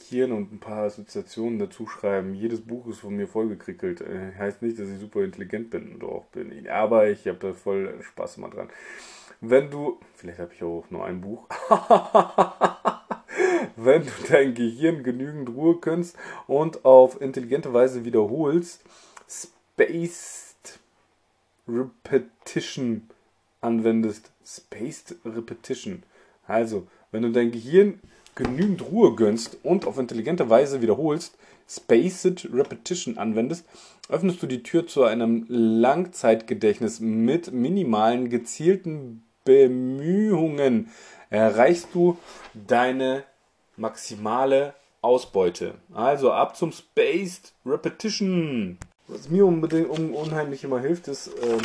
[0.00, 2.34] markieren und ein paar Assoziationen dazu schreiben.
[2.34, 4.00] Jedes Buch ist von mir vollgekrickelt.
[4.00, 6.68] Äh, heißt nicht, dass ich super intelligent bin oder auch bin.
[6.68, 8.70] Aber ich habe da voll Spaß immer dran.
[9.40, 11.46] Wenn du, vielleicht habe ich auch nur ein Buch.
[13.76, 18.82] Wenn du dein Gehirn genügend Ruhe gönnst und auf intelligente Weise wiederholst,
[19.28, 20.80] Spaced
[21.68, 23.08] Repetition
[23.60, 24.30] anwendest.
[24.44, 26.02] Spaced Repetition.
[26.46, 28.00] Also, wenn du dein Gehirn
[28.34, 31.36] genügend Ruhe gönnst und auf intelligente Weise wiederholst,
[31.68, 33.64] Spaced Repetition anwendest,
[34.08, 40.90] öffnest du die Tür zu einem Langzeitgedächtnis mit minimalen, gezielten Bemühungen.
[41.30, 42.18] Erreichst du
[42.54, 43.22] deine
[43.76, 45.74] maximale Ausbeute.
[45.92, 48.78] Also ab zum Spaced Repetition.
[49.06, 51.58] Was mir unbedingt um, unheimlich immer hilft, ist, äh,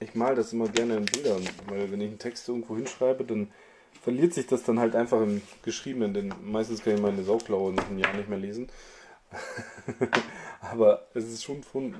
[0.00, 3.48] ich mal das immer gerne in Bildern, weil wenn ich einen Text irgendwo hinschreibe, dann
[4.02, 7.88] verliert sich das dann halt einfach im Geschriebenen, denn meistens kann ich meine Sauklaue nach
[7.88, 8.68] einem Jahr nicht mehr lesen.
[10.60, 11.94] Aber es ist schon von,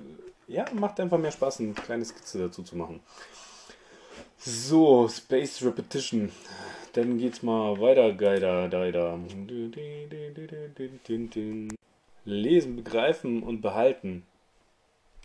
[0.49, 3.01] ja, macht einfach mehr Spaß, eine kleine Skizze dazu zu machen.
[4.39, 6.33] So, Space Repetition.
[6.95, 9.19] Dann geht's mal weiter, Geider, Geider.
[12.25, 14.25] Lesen, begreifen und behalten.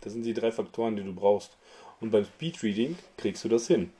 [0.00, 1.56] Das sind die drei Faktoren, die du brauchst.
[2.00, 3.90] Und beim Speedreading kriegst du das hin.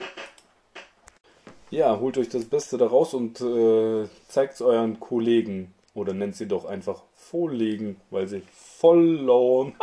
[1.70, 5.74] Ja, holt euch das Beste daraus und äh, zeigt es euren Kollegen.
[5.92, 9.74] Oder nennt sie doch einfach Vorlegen, weil sie verloren.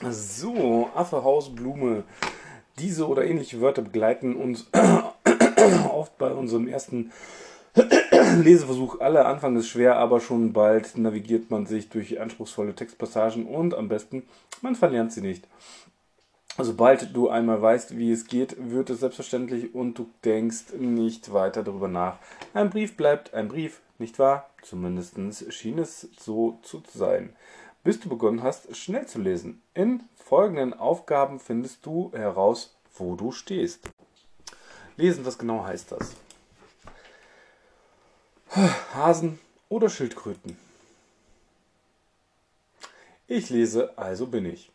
[0.10, 2.04] so, Affe, Haus, Blume.
[2.78, 4.68] Diese oder ähnliche Wörter begleiten uns
[5.92, 7.10] oft bei unserem ersten
[8.42, 9.00] Leseversuch.
[9.00, 13.88] Alle Anfang ist schwer, aber schon bald navigiert man sich durch anspruchsvolle Textpassagen und am
[13.88, 14.22] besten,
[14.62, 15.48] man verlernt sie nicht.
[16.58, 21.62] Sobald du einmal weißt, wie es geht, wird es selbstverständlich und du denkst nicht weiter
[21.62, 22.18] darüber nach.
[22.52, 24.50] Ein Brief bleibt ein Brief, nicht wahr?
[24.62, 25.16] Zumindest
[25.52, 27.34] schien es so zu sein.
[27.82, 29.62] Bis du begonnen hast, schnell zu lesen.
[29.72, 33.88] In folgenden Aufgaben findest du heraus, wo du stehst.
[34.96, 36.14] Lesen, was genau heißt das?
[38.94, 40.58] Hasen oder Schildkröten?
[43.28, 44.70] Ich lese, also bin ich.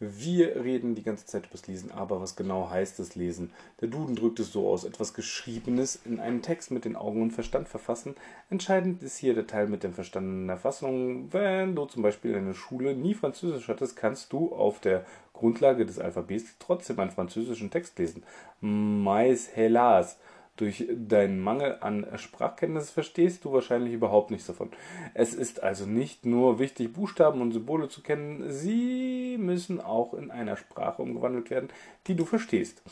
[0.00, 3.52] Wir reden die ganze Zeit über das Lesen, aber was genau heißt das Lesen?
[3.80, 7.30] Der Duden drückt es so aus: etwas Geschriebenes in einen Text mit den Augen und
[7.30, 8.16] Verstand verfassen.
[8.50, 11.32] Entscheidend ist hier der Teil mit dem Verstand in der Fassung.
[11.32, 15.86] Wenn du zum Beispiel in der Schule nie Französisch hattest, kannst du auf der Grundlage
[15.86, 18.24] des Alphabets trotzdem einen französischen Text lesen.
[18.60, 20.16] Mais hélas
[20.56, 24.70] durch deinen Mangel an Sprachkenntnis verstehst du wahrscheinlich überhaupt nichts davon.
[25.12, 30.30] Es ist also nicht nur wichtig, Buchstaben und Symbole zu kennen, sie müssen auch in
[30.30, 31.70] einer Sprache umgewandelt werden,
[32.06, 32.82] die du verstehst.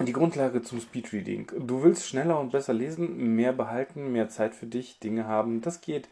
[0.00, 1.52] Die Grundlage zum Speedreading.
[1.66, 5.60] Du willst schneller und besser lesen, mehr behalten, mehr Zeit für dich, Dinge haben.
[5.60, 6.08] Das geht.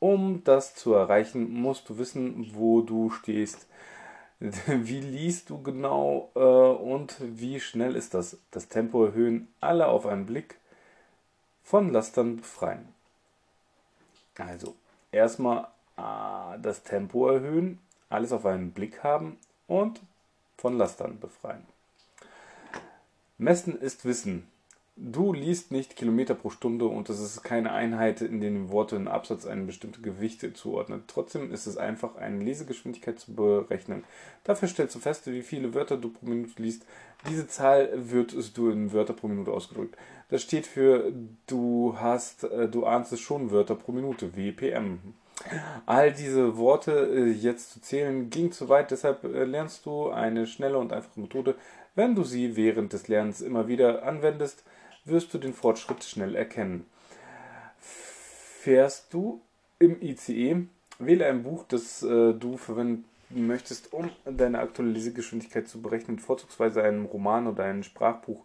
[0.00, 3.68] Um das zu erreichen, musst du wissen, wo du stehst.
[4.66, 8.38] Wie liest du genau äh, und wie schnell ist das?
[8.50, 10.56] Das Tempo erhöhen, alle auf einen Blick
[11.62, 12.88] von Lastern befreien.
[14.38, 14.74] Also
[15.12, 15.64] erstmal
[15.98, 20.00] äh, das Tempo erhöhen, alles auf einen Blick haben und
[20.56, 21.66] von Lastern befreien.
[23.36, 24.48] Messen ist Wissen.
[25.02, 29.08] Du liest nicht Kilometer pro Stunde und es ist keine Einheit, in denen Worte in
[29.08, 31.04] Absatz ein bestimmte Gewichte zuordnen.
[31.06, 34.04] Trotzdem ist es einfach, eine Lesegeschwindigkeit zu berechnen.
[34.44, 36.84] Dafür stellst du fest, wie viele Wörter du pro Minute liest.
[37.26, 39.96] Diese Zahl wird du in Wörter pro Minute ausgedrückt.
[40.28, 41.10] Das steht für
[41.46, 44.98] du hast, äh, du ahnst es schon Wörter pro Minute, WPM.
[45.86, 50.46] All diese Worte äh, jetzt zu zählen ging zu weit, deshalb äh, lernst du eine
[50.46, 51.54] schnelle und einfache Methode.
[51.94, 54.62] Wenn du sie während des Lernens immer wieder anwendest,
[55.04, 56.86] wirst du den Fortschritt schnell erkennen.
[57.78, 59.40] Fährst du
[59.78, 60.66] im ICE,
[60.98, 66.82] wähle ein Buch, das äh, du verwenden möchtest, um deine aktuelle Lesegeschwindigkeit zu berechnen, vorzugsweise
[66.82, 68.44] einen Roman oder ein Sprachbuch,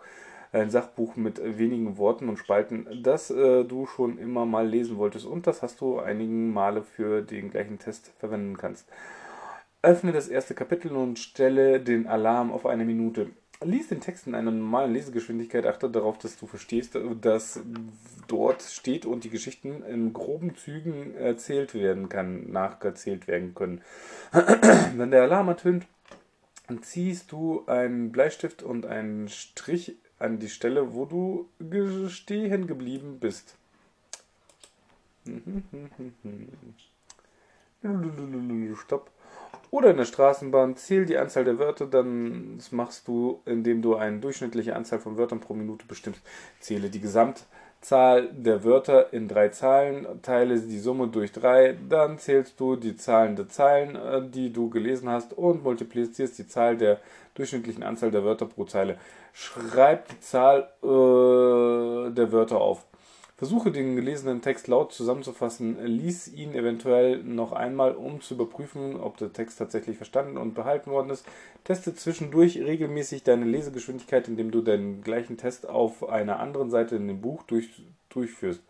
[0.54, 5.26] ein Sachbuch mit wenigen Worten und Spalten, das äh, du schon immer mal lesen wolltest
[5.26, 8.88] und das hast du einigen Male für den gleichen Test verwenden kannst.
[9.82, 13.30] Öffne das erste Kapitel und stelle den Alarm auf eine Minute.
[13.64, 17.62] Lies den Text in einer normalen Lesegeschwindigkeit, achte darauf, dass du verstehst, dass
[18.28, 23.82] dort steht und die Geschichten in groben Zügen erzählt werden kann, nacherzählt werden können.
[24.32, 25.88] Wenn der Alarm ertönt,
[26.82, 31.50] ziehst du einen Bleistift und einen Strich an die Stelle, wo du
[32.10, 33.58] stehen geblieben bist.
[38.76, 39.12] Stopp.
[39.72, 43.96] Oder in der Straßenbahn, zähl die Anzahl der Wörter, dann das machst du, indem du
[43.96, 46.22] eine durchschnittliche Anzahl von Wörtern pro Minute bestimmst.
[46.60, 52.60] Zähle die Gesamtzahl der Wörter in drei Zahlen, teile die Summe durch drei, dann zählst
[52.60, 57.00] du die Zahlen der Zeilen, äh, die du gelesen hast und multiplizierst die Zahl der
[57.34, 58.98] durchschnittlichen Anzahl der Wörter pro Zeile.
[59.34, 62.86] Schreib die Zahl äh, der Wörter auf.
[63.38, 69.18] Versuche den gelesenen Text laut zusammenzufassen, lies ihn eventuell noch einmal, um zu überprüfen, ob
[69.18, 71.26] der Text tatsächlich verstanden und behalten worden ist.
[71.66, 77.10] Teste zwischendurch regelmäßig deine Lesegeschwindigkeit, indem du den gleichen Test auf einer anderen Seite in
[77.10, 78.62] dem Buch durch, durchführst.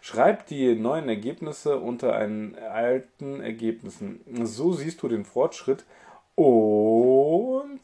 [0.00, 4.20] Schreib die neuen Ergebnisse unter einen alten Ergebnissen.
[4.42, 5.84] So siehst du den Fortschritt
[6.34, 7.82] und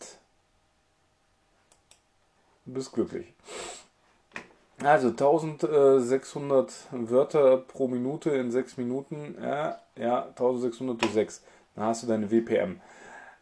[2.64, 3.33] bist glücklich.
[4.85, 9.35] Also 1600 Wörter pro Minute in 6 Minuten.
[9.40, 11.42] Ja, ja 1600 durch 6.
[11.75, 12.81] Dann hast du deine WPM.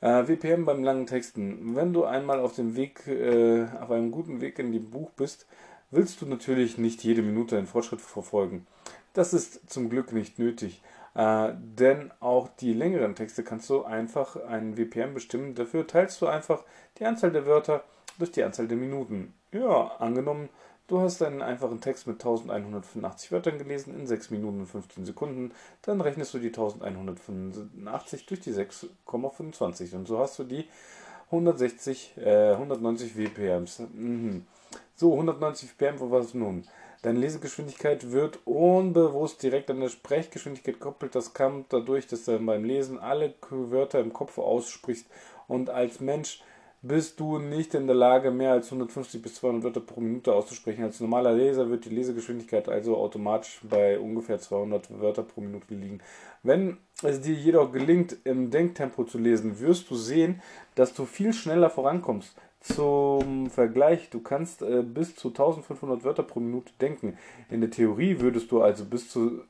[0.00, 1.74] Äh, WPM beim langen Texten.
[1.74, 5.46] Wenn du einmal auf dem Weg, äh, auf einem guten Weg in dem Buch bist,
[5.90, 8.66] willst du natürlich nicht jede Minute einen Fortschritt verfolgen.
[9.12, 10.81] Das ist zum Glück nicht nötig.
[11.16, 15.57] Äh, denn auch die längeren Texte kannst du einfach einen WPM bestimmen.
[15.57, 16.62] Dafür teilst du einfach
[16.98, 17.83] die Anzahl der Wörter
[18.18, 19.35] durch die Anzahl der Minuten.
[19.52, 20.48] Ja, angenommen,
[20.92, 25.52] Du hast einen einfachen Text mit 1185 Wörtern gelesen in 6 Minuten und 15 Sekunden.
[25.81, 30.66] Dann rechnest du die 1185 durch die 6,25 und so hast du die
[31.31, 33.78] 160, äh, 190 WPMs.
[33.94, 34.44] Mhm.
[34.94, 36.64] So, 190 WPM, wo was nun?
[37.00, 41.14] Deine Lesegeschwindigkeit wird unbewusst direkt an der Sprechgeschwindigkeit gekoppelt.
[41.14, 45.07] Das kommt dadurch, dass du beim Lesen alle Wörter im Kopf aussprichst
[45.48, 46.42] und als Mensch
[46.83, 50.83] bist du nicht in der Lage, mehr als 150 bis 200 Wörter pro Minute auszusprechen.
[50.83, 56.01] Als normaler Leser wird die Lesegeschwindigkeit also automatisch bei ungefähr 200 Wörter pro Minute liegen.
[56.42, 60.42] Wenn es dir jedoch gelingt, im Denktempo zu lesen, wirst du sehen,
[60.75, 62.35] dass du viel schneller vorankommst.
[62.61, 67.16] Zum Vergleich, du kannst äh, bis zu 1500 Wörter pro Minute denken.
[67.49, 69.42] In der Theorie würdest du also bis zu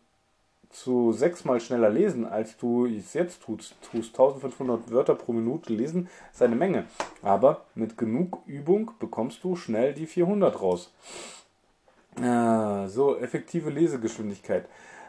[0.73, 3.77] zu sechsmal schneller lesen, als du es jetzt tust.
[3.83, 6.87] tust 1500 Wörter pro Minute lesen ist eine Menge.
[7.23, 10.93] Aber mit genug Übung bekommst du schnell die 400 raus.
[12.21, 14.69] Äh, so, effektive Lesegeschwindigkeit.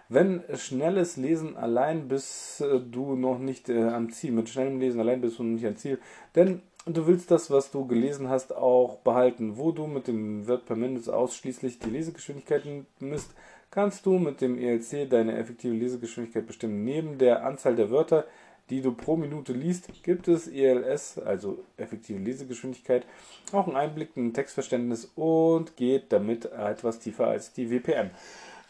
[0.09, 4.31] Wenn schnelles Lesen allein bist äh, du noch nicht äh, am Ziel.
[4.31, 5.99] Mit schnellem Lesen allein bist du noch nicht am Ziel.
[6.35, 9.57] Denn du willst das, was du gelesen hast, auch behalten.
[9.57, 13.31] Wo du mit dem Word per Minute ausschließlich die Lesegeschwindigkeiten misst,
[13.71, 16.83] kannst du mit dem ELC deine effektive Lesegeschwindigkeit bestimmen.
[16.83, 18.25] Neben der Anzahl der Wörter,
[18.69, 23.05] die du pro Minute liest, gibt es ELS, also effektive Lesegeschwindigkeit,
[23.51, 28.09] auch einen Einblick in Textverständnis und geht damit etwas tiefer als die WPM.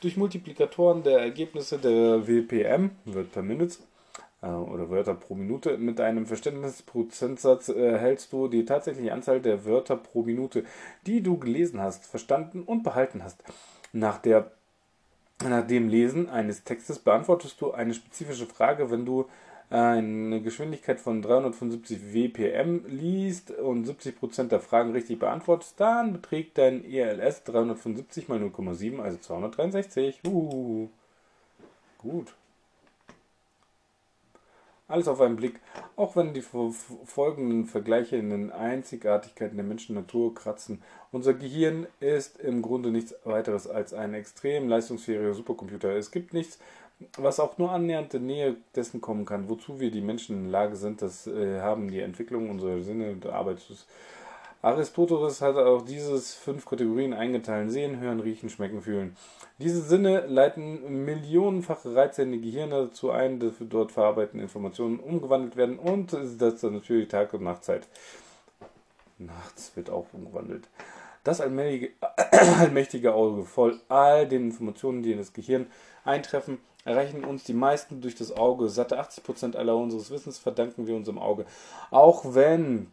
[0.02, 3.78] Durch Multiplikatoren der Ergebnisse der WPM, Word per Minute,
[4.48, 10.24] oder Wörter pro Minute, mit einem Verständnisprozentsatz erhältst du die tatsächliche Anzahl der Wörter pro
[10.24, 10.66] Minute,
[11.06, 13.44] die du gelesen hast, verstanden und behalten hast.
[13.94, 14.52] Nach der
[15.44, 19.26] nach dem Lesen eines Textes beantwortest du eine spezifische Frage, wenn du
[19.70, 26.86] eine Geschwindigkeit von 375 WPM liest und 70% der Fragen richtig beantwortest, dann beträgt dein
[26.86, 30.22] ELS 375 mal 0,7, also 263.
[30.28, 30.90] Uh,
[31.98, 32.36] gut.
[34.94, 35.60] Alles auf einen Blick,
[35.96, 40.84] auch wenn die folgenden Vergleiche in den Einzigartigkeiten der Menschen Natur kratzen.
[41.12, 45.96] Unser Gehirn ist im Grunde nichts weiteres als ein extrem leistungsfähiger Supercomputer.
[45.96, 46.60] Es gibt nichts,
[47.18, 50.52] was auch nur annähernd in Nähe dessen kommen kann, wozu wir die Menschen in der
[50.52, 51.02] Lage sind.
[51.02, 53.62] Das äh, haben die Entwicklung unserer Sinne und Arbeit
[54.64, 59.18] Aristoteles hat auch dieses fünf Kategorien eingeteilt: Sehen, Hören, Riechen, Schmecken, Fühlen.
[59.60, 65.58] Diese Sinne leiten millionenfache Reize in die Gehirne dazu ein, dass dort verarbeiteten Informationen umgewandelt
[65.58, 67.88] werden und das ist natürlich Tag- und Nachtzeit.
[69.18, 70.70] Nachts wird auch umgewandelt.
[71.26, 75.68] Das allmächtige Auge, voll all den Informationen, die in das Gehirn
[76.06, 78.70] eintreffen, erreichen uns die meisten durch das Auge.
[78.70, 81.46] Satte 80% aller unseres Wissens verdanken wir unserem Auge.
[81.92, 82.88] Auch wenn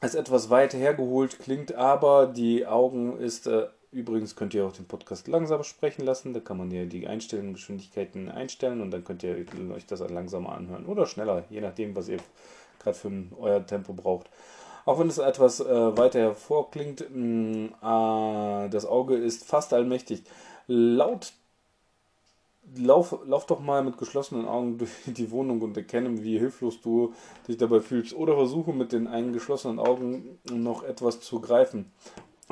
[0.00, 4.86] es etwas weit hergeholt klingt, aber die Augen ist, äh, übrigens könnt ihr auch den
[4.86, 9.22] Podcast langsamer sprechen lassen, da kann man ja die Einstellungen, Geschwindigkeiten einstellen und dann könnt
[9.22, 9.44] ihr
[9.74, 12.18] euch das langsamer anhören oder schneller, je nachdem, was ihr
[12.78, 14.30] gerade für euer Tempo braucht.
[14.84, 20.22] Auch wenn es etwas äh, weiter hervorklingt, mh, äh, das Auge ist fast allmächtig.
[20.66, 21.32] Laut
[22.76, 27.12] lauf, lauf doch mal mit geschlossenen Augen durch die Wohnung und erkenne, wie hilflos du
[27.46, 28.14] dich dabei fühlst.
[28.14, 31.92] Oder versuche mit den einen geschlossenen Augen noch etwas zu greifen.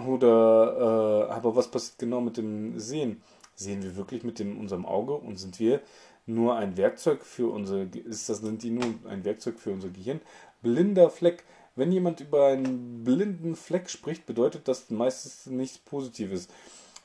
[0.06, 3.22] Oder, äh, aber was passiert genau mit dem Sehen?
[3.54, 5.80] Sehen wir wirklich mit dem, unserem Auge und sind wir
[6.26, 10.20] nur ein Werkzeug für unser, ist das, sind die nur ein Werkzeug für unser Gehirn?
[10.62, 11.44] Blinder Fleck.
[11.76, 16.48] Wenn jemand über einen blinden Fleck spricht, bedeutet das meistens nichts Positives.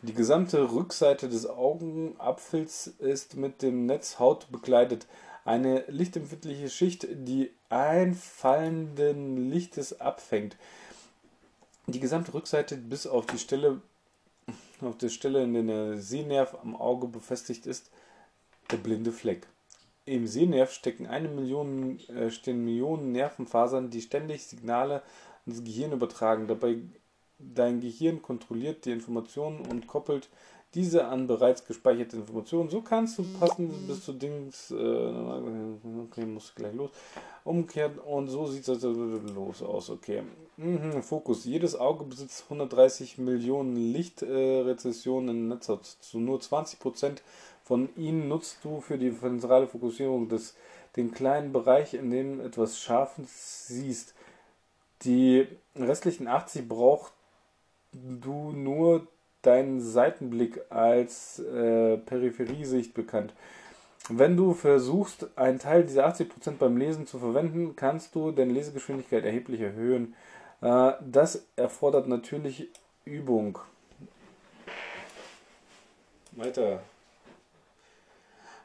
[0.03, 5.05] Die gesamte Rückseite des Augenapfels ist mit dem Netzhaut bekleidet.
[5.45, 10.57] Eine lichtempfindliche Schicht, die einfallenden Lichtes abfängt.
[11.85, 13.81] Die gesamte Rückseite bis auf die Stelle,
[14.81, 17.91] auf der Stelle, in der der Sehnerv am Auge befestigt ist,
[18.71, 19.45] der blinde Fleck.
[20.05, 25.03] Im Sehnerv stecken eine Million, äh, stehen Millionen Nervenfasern, die ständig Signale
[25.45, 26.47] ans Gehirn übertragen.
[26.47, 26.77] Dabei
[27.53, 30.29] Dein Gehirn kontrolliert die Informationen und koppelt
[30.73, 32.69] diese an bereits gespeicherte Informationen.
[32.69, 34.71] So kannst du passen bis zu Dings.
[34.71, 36.91] Äh, okay, muss gleich los.
[37.43, 39.89] Umkehrt und so sieht es also los aus.
[39.89, 40.23] Okay.
[40.57, 41.43] Mhm, Fokus.
[41.43, 45.85] Jedes Auge besitzt 130 Millionen Lichtrezessionen äh, in Netzhaut.
[45.85, 47.17] Zu nur 20%
[47.63, 50.55] von ihnen nutzt du für die zentrale Fokussierung des,
[50.95, 54.13] den kleinen Bereich, in dem etwas Scharfes siehst.
[55.03, 57.11] Die restlichen 80 braucht
[57.93, 59.07] du nur
[59.41, 63.33] deinen Seitenblick als äh, Peripheriesicht bekannt.
[64.09, 69.23] Wenn du versuchst, einen Teil dieser 80% beim Lesen zu verwenden, kannst du deine Lesegeschwindigkeit
[69.23, 70.15] erheblich erhöhen.
[70.61, 72.69] Äh, das erfordert natürlich
[73.05, 73.59] Übung.
[76.33, 76.81] Weiter.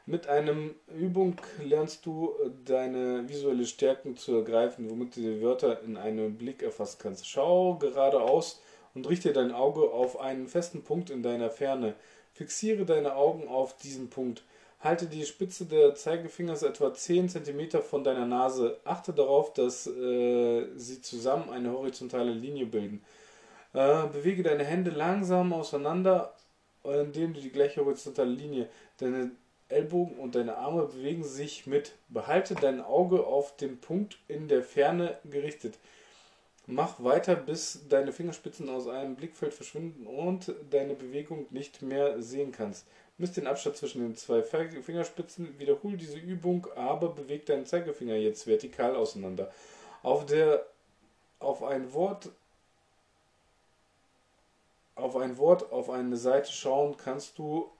[0.05, 5.97] Mit einem Übung lernst du deine visuelle Stärken zu ergreifen, womit du die Wörter in
[5.97, 7.27] einem Blick erfassen kannst.
[7.27, 8.61] Schau geradeaus
[8.97, 11.93] und richte dein Auge auf einen festen Punkt in deiner Ferne.
[12.33, 14.43] Fixiere deine Augen auf diesen Punkt.
[14.79, 18.79] Halte die Spitze der Zeigefingers etwa 10 cm von deiner Nase.
[18.85, 23.03] Achte darauf, dass äh, sie zusammen eine horizontale Linie bilden.
[23.73, 26.33] Äh, bewege deine Hände langsam auseinander,
[26.83, 28.67] indem du die gleiche horizontale Linie.
[28.97, 29.29] Deine
[29.69, 31.93] Ellbogen und deine Arme bewegen sich mit.
[32.09, 35.77] Behalte dein Auge auf den Punkt in der Ferne gerichtet.
[36.69, 42.51] Mach weiter, bis deine Fingerspitzen aus einem Blickfeld verschwinden und deine Bewegung nicht mehr sehen
[42.51, 42.85] kannst.
[43.17, 48.47] Misst den Abstand zwischen den zwei Fingerspitzen, wiederhol diese Übung, aber beweg deinen Zeigefinger jetzt
[48.47, 49.49] vertikal auseinander.
[50.03, 50.65] Auf der
[51.39, 52.31] auf ein Wort
[54.95, 57.71] auf ein Wort auf eine Seite schauen kannst du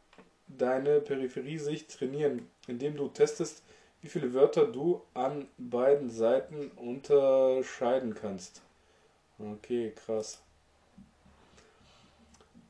[0.48, 3.64] deine Peripheriesicht trainieren, indem du testest,
[4.02, 8.62] wie viele Wörter du an beiden Seiten unterscheiden kannst.
[9.40, 10.40] Okay, krass.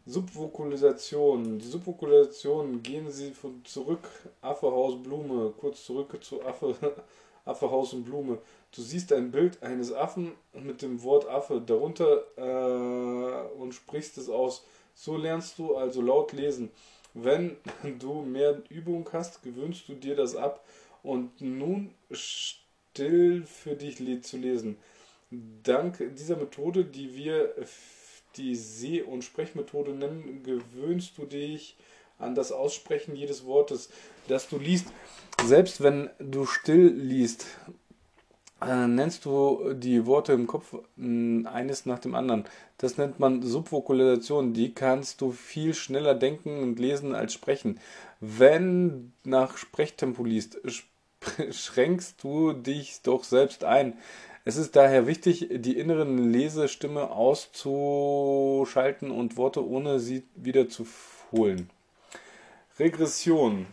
[0.06, 1.60] Subvokulisation.
[1.60, 4.08] Die Subvokulisation gehen sie von zurück,
[4.42, 6.76] Affe, Haus, Blume, kurz zurück zu Affe,
[7.46, 8.40] Affe, Haus und Blume.
[8.76, 14.30] Du siehst ein Bild eines Affen mit dem Wort Affe darunter äh, und sprichst es
[14.30, 14.66] aus.
[14.94, 16.70] So lernst du also laut lesen.
[17.14, 17.58] Wenn
[18.00, 20.66] du mehr Übung hast, gewöhnst du dir das ab
[21.04, 24.78] und nun still für dich zu lesen.
[25.30, 27.54] Dank dieser Methode, die wir
[28.38, 31.76] die Seh- und Sprechmethode nennen, gewöhnst du dich
[32.20, 33.90] an das Aussprechen jedes Wortes,
[34.28, 34.88] das du liest.
[35.44, 37.46] Selbst wenn du still liest,
[38.62, 42.46] äh, nennst du die Worte im Kopf äh, eines nach dem anderen.
[42.78, 44.54] Das nennt man Subvokulisation.
[44.54, 47.80] Die kannst du viel schneller denken und lesen als sprechen.
[48.20, 50.60] Wenn nach Sprechtempo liest,
[51.52, 53.98] schränkst du dich doch selbst ein.
[54.48, 60.88] Es ist daher wichtig, die inneren Lesestimme auszuschalten und Worte ohne sie wieder zu
[61.34, 61.70] holen.
[62.80, 63.66] Regression.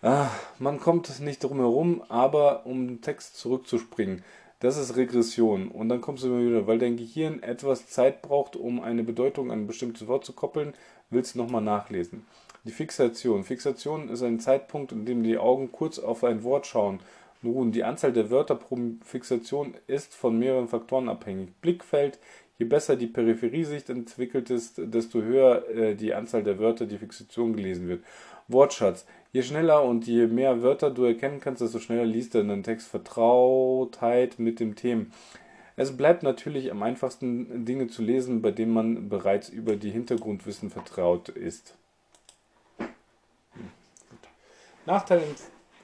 [0.00, 0.28] Ah,
[0.60, 4.22] man kommt nicht drum herum, aber um den Text zurückzuspringen.
[4.60, 5.66] Das ist Regression.
[5.66, 9.50] Und dann kommst du immer wieder, weil dein Gehirn etwas Zeit braucht, um eine Bedeutung
[9.50, 10.74] an ein bestimmtes Wort zu koppeln,
[11.10, 12.24] willst du nochmal nachlesen.
[12.62, 13.42] Die Fixation.
[13.42, 17.00] Fixation ist ein Zeitpunkt, in dem die Augen kurz auf ein Wort schauen
[17.42, 21.48] nun, die Anzahl der Wörter pro Fixation ist von mehreren Faktoren abhängig.
[21.62, 22.18] Blickfeld,
[22.58, 27.56] je besser die Peripheriesicht entwickelt ist, desto höher äh, die Anzahl der Wörter, die Fixation
[27.56, 28.04] gelesen wird.
[28.48, 32.62] Wortschatz, je schneller und je mehr Wörter du erkennen kannst, desto schneller liest er den
[32.62, 32.88] Text.
[32.88, 35.12] Vertrautheit mit dem Themen.
[35.76, 40.68] Es bleibt natürlich am einfachsten, Dinge zu lesen, bei denen man bereits über die Hintergrundwissen
[40.68, 41.74] vertraut ist.
[42.76, 43.70] Hm,
[44.84, 45.22] Nachteil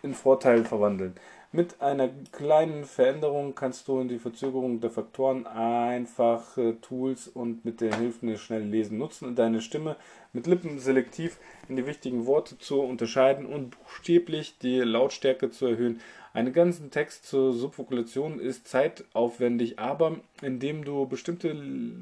[0.02, 1.14] in Vorteil verwandeln.
[1.52, 7.80] Mit einer kleinen Veränderung kannst du in die Verzögerung der Faktoren einfach Tools und mit
[7.80, 9.96] der Hilfe des schnellen Lesen nutzen und deine Stimme
[10.32, 11.38] mit Lippen selektiv
[11.68, 16.00] in die wichtigen Worte zu unterscheiden und buchstäblich die Lautstärke zu erhöhen.
[16.34, 21.56] Einen ganzen Text zur Subvokulation ist zeitaufwendig, aber indem du bestimmte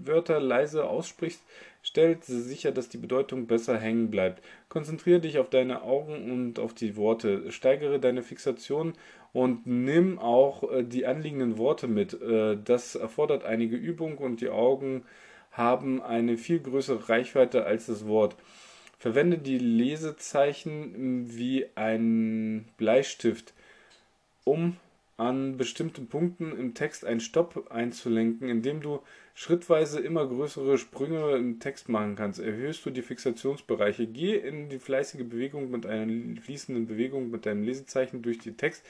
[0.05, 1.40] Wörter leise aussprichst,
[1.84, 4.42] stellt sicher, dass die Bedeutung besser hängen bleibt.
[4.68, 7.53] Konzentriere dich auf deine Augen und auf die Worte.
[7.53, 8.95] Steigere deine Fixation
[9.35, 12.14] und nimm auch äh, die anliegenden Worte mit.
[12.22, 15.03] Äh, das erfordert einige Übung und die Augen
[15.51, 18.37] haben eine viel größere Reichweite als das Wort.
[18.99, 23.53] Verwende die Lesezeichen wie ein Bleistift
[24.45, 24.76] um
[25.16, 29.01] an bestimmten Punkten im Text einen Stopp einzulenken, indem du
[29.35, 34.07] schrittweise immer größere Sprünge im Text machen kannst, erhöhst du die Fixationsbereiche.
[34.07, 38.85] Geh in die fleißige Bewegung mit einer fließenden Bewegung mit deinem Lesezeichen durch den Text.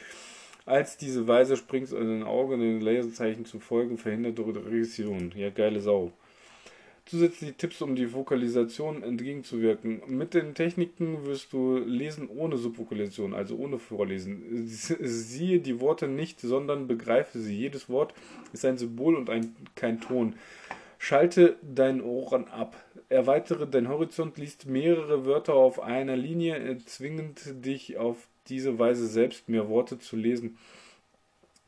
[0.67, 5.33] Als diese Weise springst in den Augen den Lesezeichen zu folgen, verhindert Regression.
[5.37, 6.13] Ja, geile Sau
[7.07, 10.03] zusätzliche Tipps, um die Vokalisation entgegenzuwirken.
[10.07, 14.65] Mit den Techniken wirst du lesen ohne Subvokalisation, also ohne Vorlesen.
[14.67, 17.57] Siehe die Worte nicht, sondern begreife sie.
[17.57, 18.15] Jedes Wort
[18.53, 20.35] ist ein Symbol und ein, kein Ton.
[20.99, 22.77] Schalte deinen Ohren ab.
[23.11, 29.49] Erweitere deinen Horizont, liest mehrere Wörter auf einer Linie, zwingend dich auf diese Weise selbst
[29.49, 30.59] mehr Worte zu lesen.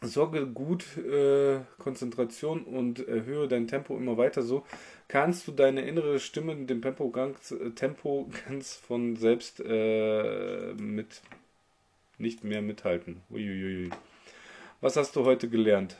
[0.03, 4.65] Sorge gut äh, Konzentration und erhöhe dein Tempo immer weiter so,
[5.09, 10.75] kannst du deine innere Stimme in dem Tempo ganz, äh, Tempo ganz von selbst äh,
[10.75, 11.23] mit
[12.19, 13.23] nicht mehr mithalten.
[13.31, 13.91] Uiuiui.
[14.81, 15.97] Was hast du heute gelernt?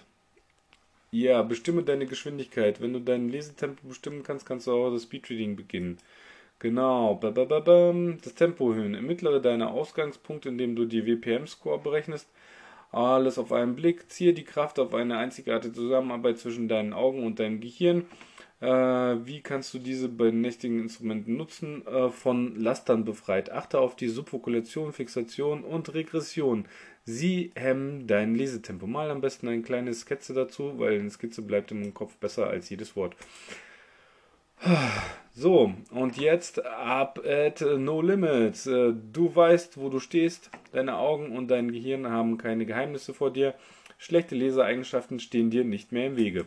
[1.11, 2.81] Ja, bestimme deine Geschwindigkeit.
[2.81, 5.99] Wenn du dein Lesetempo bestimmen kannst, kannst du auch das Speedreading beginnen.
[6.59, 8.95] Genau, das Tempo erhöhen.
[8.95, 12.29] Ermittlere deine Ausgangspunkte, indem du die WPM-Score berechnest.
[12.93, 14.11] Alles auf einen Blick.
[14.11, 18.07] Ziehe die Kraft auf eine einzigartige Zusammenarbeit zwischen deinen Augen und deinem Gehirn.
[18.61, 21.87] Äh, wie kannst du diese benächtigen Instrumente nutzen?
[21.87, 23.53] Äh, von Lastern befreit.
[23.53, 26.65] Achte auf die Subvokulation, Fixation und Regression.
[27.05, 28.87] Sie hemmen dein Lesetempo.
[28.87, 32.71] Mal am besten eine kleine Skizze dazu, weil eine Skizze bleibt im Kopf besser als
[32.71, 33.15] jedes Wort.
[35.39, 38.67] So, und jetzt ab at No Limits.
[38.67, 40.51] Äh, du weißt, wo du stehst.
[40.73, 43.55] Deine Augen und dein Gehirn haben keine Geheimnisse vor dir.
[43.99, 46.47] Schlechte Lesereigenschaften stehen dir nicht mehr im Wege.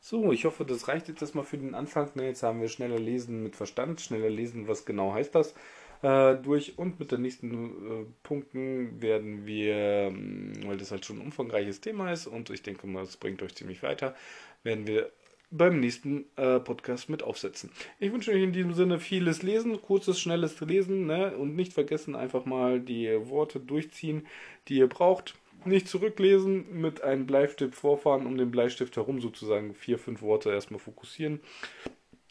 [0.00, 2.10] So, ich hoffe, das reicht jetzt erstmal für den Anfang.
[2.14, 5.54] Ne, jetzt haben wir schneller lesen mit Verstand, schneller lesen, was genau heißt das,
[6.02, 6.78] äh, durch.
[6.78, 11.80] Und mit den nächsten äh, Punkten werden wir, ähm, weil das halt schon ein umfangreiches
[11.80, 14.14] Thema ist und ich denke mal, es bringt euch ziemlich weiter,
[14.62, 15.10] werden wir
[15.56, 17.70] beim nächsten äh, Podcast mit aufsetzen.
[18.00, 21.36] Ich wünsche euch in diesem Sinne vieles Lesen, kurzes, schnelles Lesen ne?
[21.36, 24.26] und nicht vergessen, einfach mal die Worte durchziehen,
[24.68, 25.34] die ihr braucht
[25.64, 30.80] nicht zurücklesen, mit einem Bleistift vorfahren, um den Bleistift herum sozusagen vier, fünf Worte erstmal
[30.80, 31.40] fokussieren.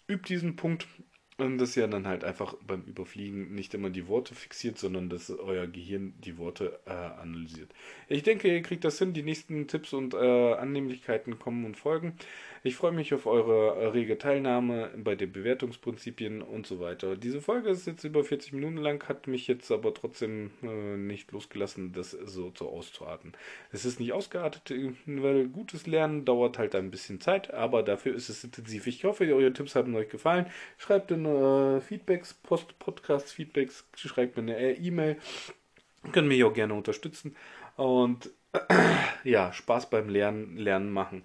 [0.08, 0.88] Übt diesen Punkt
[1.38, 5.32] und das ja dann halt einfach beim Überfliegen nicht immer die Worte fixiert, sondern dass
[5.32, 7.74] euer Gehirn die Worte äh, analysiert.
[8.08, 9.14] Ich denke, ihr kriegt das hin.
[9.14, 12.16] Die nächsten Tipps und äh, Annehmlichkeiten kommen und folgen.
[12.66, 17.18] Ich freue mich auf eure äh, rege Teilnahme bei den Bewertungsprinzipien und so weiter.
[17.18, 21.34] Diese Folge ist jetzt über 40 Minuten lang, hat mich jetzt aber trotzdem äh, nicht
[21.34, 23.34] losgelassen, das so so auszuarten.
[23.74, 24.74] Es ist nicht ausgeartet,
[25.06, 28.88] weil gutes Lernen dauert halt ein bisschen Zeit, aber dafür ist es intensiv.
[28.88, 30.46] Ich hoffe, eure Tipps haben euch gefallen.
[30.78, 35.18] Schreibt in äh, Feedbacks, Post Podcast-Feedbacks, schreibt mir eine E-Mail.
[36.14, 37.36] Können mich auch gerne unterstützen.
[37.76, 38.32] Und
[39.24, 41.24] ja, Spaß beim Lernen, Lernen machen.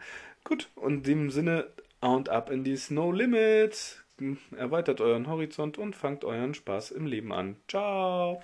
[0.49, 1.67] Gut, und in dem Sinne,
[2.01, 4.03] und ab in die Snow Limits.
[4.57, 7.57] Erweitert euren Horizont und fangt euren Spaß im Leben an.
[7.69, 8.43] Ciao!